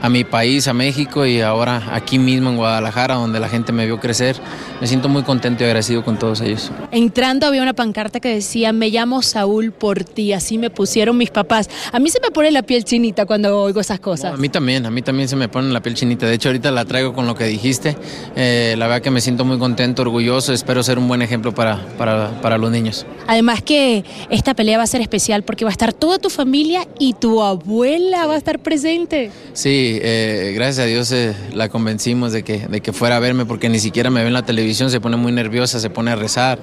a 0.03 0.09
mi 0.09 0.25
país, 0.25 0.67
a 0.67 0.73
México 0.73 1.25
y 1.25 1.41
ahora 1.41 1.85
aquí 1.93 2.19
mismo 2.19 2.51
en 2.51 2.57
Guadalajara, 2.57 3.15
donde 3.15 3.39
la 3.39 3.49
gente 3.49 3.71
me 3.71 3.87
vio 3.87 4.01
crecer. 4.01 4.35
Me 4.81 4.89
siento 4.89 5.09
muy 5.09 5.23
contento 5.23 5.63
y 5.63 5.67
agradecido 5.67 6.05
con 6.05 6.19
todos 6.19 6.41
ellos. 6.41 6.73
Entrando 6.91 7.47
había 7.47 7.63
una 7.63 7.75
pancarta 7.75 8.19
que 8.19 8.29
decía, 8.29 8.73
me 8.73 8.91
llamo 8.91 9.23
Saúl 9.23 9.71
por 9.71 10.03
ti, 10.03 10.33
así 10.33 10.59
me 10.59 10.69
pusieron 10.69 11.17
mis 11.17 11.31
papás. 11.31 11.71
A 11.93 12.01
mí 12.01 12.11
se 12.11 12.19
me 12.21 12.33
pone 12.33 12.51
la 12.51 12.63
piel 12.63 12.83
chinita 12.83 13.25
cuando 13.25 13.36
oigo 13.45 13.81
esas 13.81 14.01
cosas. 14.01 14.35
A 14.35 14.37
mí 14.37 14.49
también, 14.49 14.87
a 14.87 14.91
mí 14.91 15.03
también 15.03 15.29
se 15.29 15.37
me 15.37 15.49
pone 15.49 15.73
la 15.73 15.81
piel 15.81 15.95
chinita. 15.95 16.27
De 16.27 16.35
hecho, 16.35 16.49
ahorita 16.49 16.71
la 16.71 16.85
traigo 16.85 17.13
con 17.13 17.27
lo 17.27 17.35
que 17.35 17.45
dijiste. 17.45 17.97
Eh, 18.35 18.75
la 18.79 18.87
verdad 18.87 19.03
que 19.03 19.11
me 19.11 19.21
siento 19.21 19.45
muy 19.45 19.59
contento, 19.59 20.03
orgulloso. 20.03 20.53
Espero 20.53 20.83
ser 20.83 20.99
un 20.99 21.09
buen 21.09 21.23
ejemplo 21.23 21.55
para, 21.55 21.85
para, 21.99 22.41
para 22.41 22.59
los 22.59 22.71
niños. 22.71 23.07
Además 23.27 23.63
que 23.63 24.05
esta 24.31 24.55
pelea 24.55 24.79
va 24.79 24.85
a 24.85 24.87
ser 24.87 25.01
especial 25.01 25.43
porque 25.43 25.65
va 25.65 25.71
a 25.71 25.73
estar 25.73 25.93
toda 25.93 26.19
tu 26.19 26.31
familia 26.31 26.87
y 26.99 27.15
tu 27.15 27.43
abuela 27.43 28.27
va 28.27 28.35
a 28.35 28.39
estar 28.39 28.59
presente. 28.59 29.31
Sí, 29.53 29.99
eh, 30.03 30.53
gracias 30.55 30.85
a 30.85 30.87
Dios 30.87 31.13
eh, 31.13 31.35
la 31.53 31.69
convencimos 31.69 32.33
de 32.33 32.43
que, 32.43 32.67
de 32.67 32.81
que 32.81 32.93
fuera 32.93 33.17
a 33.17 33.21
verme 33.21 33.47
porque 33.47 33.69
ni 33.69 33.79
siquiera 33.79 34.11
me 34.11 34.21
ve 34.21 34.29
en 34.29 34.35
la 34.35 34.45
televisión, 34.45 34.91
se 34.91 35.01
pone 35.01 35.17
muy 35.17 35.33
nerviosa, 35.33 35.81
se 35.81 35.91
pone 35.91 36.11
a 36.11 36.17
rezar, 36.17 36.59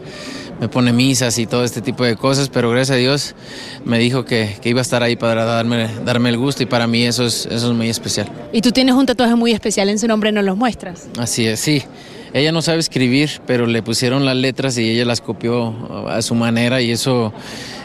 me 0.64 0.70
pone 0.70 0.94
misas 0.94 1.38
y 1.40 1.46
todo 1.46 1.66
este 1.66 1.82
tipo 1.82 2.06
de 2.06 2.16
cosas, 2.16 2.48
pero 2.48 2.70
gracias 2.70 2.96
a 2.96 2.98
Dios 2.98 3.36
me 3.84 4.00
dijo 4.00 4.24
que, 4.24 4.56
que 4.62 4.70
iba 4.70 4.80
a 4.80 4.82
estar 4.82 5.04
ahí 5.04 5.18
para 5.18 5.44
darme, 5.44 5.90
darme 6.06 6.30
el 6.30 6.38
gusto 6.38 6.64
y 6.64 6.66
para 6.66 6.88
mí 6.88 7.04
eso 7.04 7.26
es, 7.26 7.46
eso 7.48 7.70
es 7.72 7.76
muy 7.76 7.90
especial. 7.90 8.30
Y 8.54 8.62
tú 8.62 8.72
tienes 8.72 8.96
un 8.96 9.06
tatuaje 9.06 9.36
muy 9.36 9.52
especial 9.52 9.90
en 9.90 10.00
su 10.00 10.08
nombre, 10.08 10.32
¿nos 10.32 10.46
los 10.46 10.56
muestras? 10.56 11.08
Así 11.20 11.46
es, 11.46 11.60
sí. 11.60 11.84
Ella 12.32 12.54
no 12.54 12.62
sabe 12.62 12.80
escribir, 12.80 13.30
pero 13.46 13.68
le 13.68 13.84
pusieron 13.84 14.26
las 14.26 14.38
letras 14.38 14.78
y 14.78 14.90
ella 14.90 15.04
las 15.04 15.20
copió 15.20 16.08
a 16.08 16.22
su 16.22 16.34
manera 16.34 16.82
y 16.82 16.92
eso, 16.92 17.34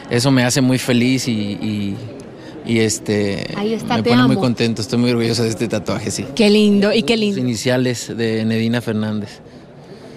eso 0.09 0.31
me 0.31 0.43
hace 0.45 0.61
muy 0.61 0.77
feliz 0.77 1.27
y, 1.27 1.31
y- 1.31 1.95
y, 2.65 2.79
este 2.79 3.45
Ahí 3.57 3.73
está, 3.73 3.97
me 3.97 4.03
pone 4.03 4.23
muy 4.27 4.35
contento. 4.37 4.81
Estoy 4.81 4.99
muy 4.99 5.09
orgulloso 5.11 5.43
de 5.43 5.49
este 5.49 5.67
tatuaje, 5.67 6.11
sí. 6.11 6.25
Qué 6.33 6.49
lindo 6.49 6.93
y 6.93 7.03
qué 7.03 7.17
lindo. 7.17 7.39
iniciales 7.41 8.15
de 8.15 8.45
Nedina 8.45 8.79
Fernández. 8.79 9.39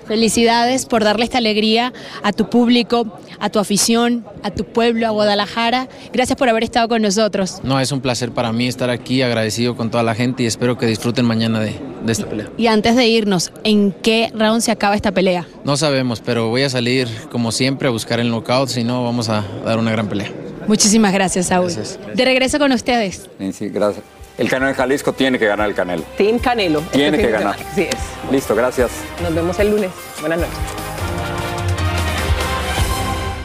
Felicidades 0.06 0.86
por 0.86 1.04
darle 1.04 1.24
esta 1.24 1.38
alegría 1.38 1.92
a 2.22 2.32
tu 2.32 2.50
público, 2.50 3.18
a 3.38 3.50
tu 3.50 3.58
afición, 3.58 4.24
a 4.42 4.50
tu 4.50 4.64
pueblo, 4.64 5.06
a 5.06 5.10
Guadalajara. 5.10 5.88
Gracias 6.12 6.36
por 6.38 6.48
haber 6.48 6.64
estado 6.64 6.88
con 6.88 7.02
nosotros. 7.02 7.60
No, 7.62 7.80
es 7.80 7.92
un 7.92 8.00
placer 8.00 8.32
para 8.32 8.52
mí 8.52 8.66
estar 8.68 8.90
aquí, 8.90 9.22
agradecido 9.22 9.76
con 9.76 9.90
toda 9.90 10.02
la 10.02 10.14
gente 10.14 10.42
y 10.42 10.46
espero 10.46 10.76
que 10.78 10.86
disfruten 10.86 11.24
mañana 11.24 11.60
de, 11.60 11.74
de 12.04 12.12
esta 12.12 12.26
pelea. 12.26 12.48
Y 12.56 12.66
antes 12.66 12.96
de 12.96 13.06
irnos, 13.06 13.52
¿en 13.64 13.92
qué 13.92 14.32
round 14.34 14.60
se 14.62 14.70
acaba 14.72 14.94
esta 14.94 15.12
pelea? 15.12 15.46
No 15.64 15.76
sabemos, 15.76 16.20
pero 16.20 16.48
voy 16.48 16.62
a 16.62 16.70
salir 16.70 17.08
como 17.30 17.52
siempre 17.52 17.88
a 17.88 17.90
buscar 17.90 18.20
el 18.20 18.28
knockout, 18.30 18.68
si 18.68 18.84
no 18.84 19.04
vamos 19.04 19.28
a 19.28 19.44
dar 19.64 19.78
una 19.78 19.92
gran 19.92 20.08
pelea. 20.08 20.30
Muchísimas 20.66 21.12
gracias, 21.12 21.46
Saúl. 21.46 21.72
De 22.14 22.24
regreso 22.24 22.58
con 22.58 22.72
ustedes. 22.72 23.28
Sí, 23.38 23.52
sí, 23.52 23.68
gracias. 23.68 24.04
El 24.42 24.50
Canelo 24.50 24.72
de 24.72 24.74
Jalisco 24.74 25.12
tiene 25.12 25.38
que 25.38 25.46
ganar 25.46 25.68
el 25.68 25.74
Canelo. 25.76 26.02
Team 26.16 26.40
Canelo. 26.40 26.80
Tiene 26.90 27.16
que 27.16 27.30
ganar. 27.30 27.54
Así 27.54 27.82
es. 27.82 27.94
Listo, 28.28 28.56
gracias. 28.56 28.90
Nos 29.22 29.32
vemos 29.32 29.56
el 29.60 29.70
lunes. 29.70 29.92
Buenas 30.18 30.40
noches. 30.40 30.58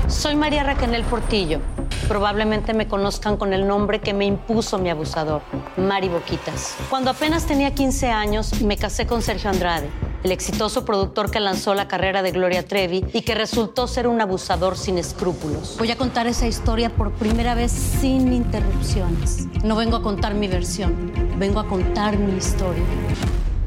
Soy 0.08 0.36
María 0.36 0.64
Raquel 0.64 1.04
Portillo. 1.04 1.60
Probablemente 2.08 2.74
me 2.74 2.88
conozcan 2.88 3.38
con 3.38 3.54
el 3.54 3.68
nombre 3.68 4.00
que 4.00 4.16
me 4.16 4.26
impuso 4.26 4.80
mi 4.80 4.90
abusador, 4.90 5.44
Mari 5.76 6.10
Boquitas. 6.10 6.76
Cuando 6.90 7.12
apenas 7.12 7.46
tenía 7.46 7.76
15 7.76 8.10
años, 8.10 8.60
me 8.64 8.76
casé 8.76 9.06
con 9.06 9.22
Sergio 9.22 9.52
Andrade, 9.52 9.92
el 10.28 10.34
exitoso 10.34 10.84
productor 10.84 11.32
que 11.32 11.40
lanzó 11.40 11.74
la 11.74 11.88
carrera 11.88 12.22
de 12.22 12.32
Gloria 12.32 12.68
Trevi 12.68 13.06
y 13.14 13.22
que 13.22 13.34
resultó 13.34 13.88
ser 13.88 14.08
un 14.08 14.20
abusador 14.20 14.78
sin 14.78 14.98
escrúpulos. 14.98 15.78
Voy 15.80 15.90
a 15.90 15.96
contar 15.96 16.28
esa 16.28 16.48
historia 16.48 16.90
por 16.90 17.14
primera 17.14 17.56
vez 17.56 17.72
sin 17.72 18.34
interrupciones. 18.34 19.48
No 19.64 19.78
vengo 19.78 19.96
a 19.96 20.04
contar 20.04 20.34
mi 20.34 20.50
versión, 20.50 21.14
vengo 21.38 21.62
a 21.62 21.68
contar 21.68 22.18
mi 22.18 22.38
historia. 22.38 22.84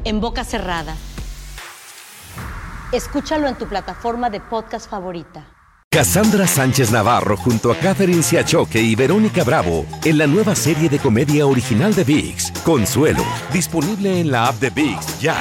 En 0.03 0.21
boca 0.21 0.43
cerrada. 0.43 0.95
Escúchalo 2.91 3.47
en 3.47 3.55
tu 3.55 3.67
plataforma 3.67 4.29
de 4.29 4.39
podcast 4.39 4.87
favorita. 4.87 5.47
Cassandra 5.89 6.45
Sánchez 6.45 6.91
Navarro 6.91 7.37
junto 7.37 7.71
a 7.71 7.75
Catherine 7.75 8.21
Siachoque 8.21 8.79
y 8.81 8.95
Verónica 8.95 9.43
Bravo 9.43 9.85
en 10.05 10.19
la 10.19 10.27
nueva 10.27 10.53
serie 10.53 10.89
de 10.89 10.99
comedia 10.99 11.47
original 11.47 11.95
de 11.95 12.03
VIX, 12.03 12.51
Consuelo, 12.63 13.25
disponible 13.51 14.21
en 14.21 14.31
la 14.31 14.45
app 14.45 14.59
de 14.59 14.69
VIX 14.69 15.19
ya. 15.19 15.35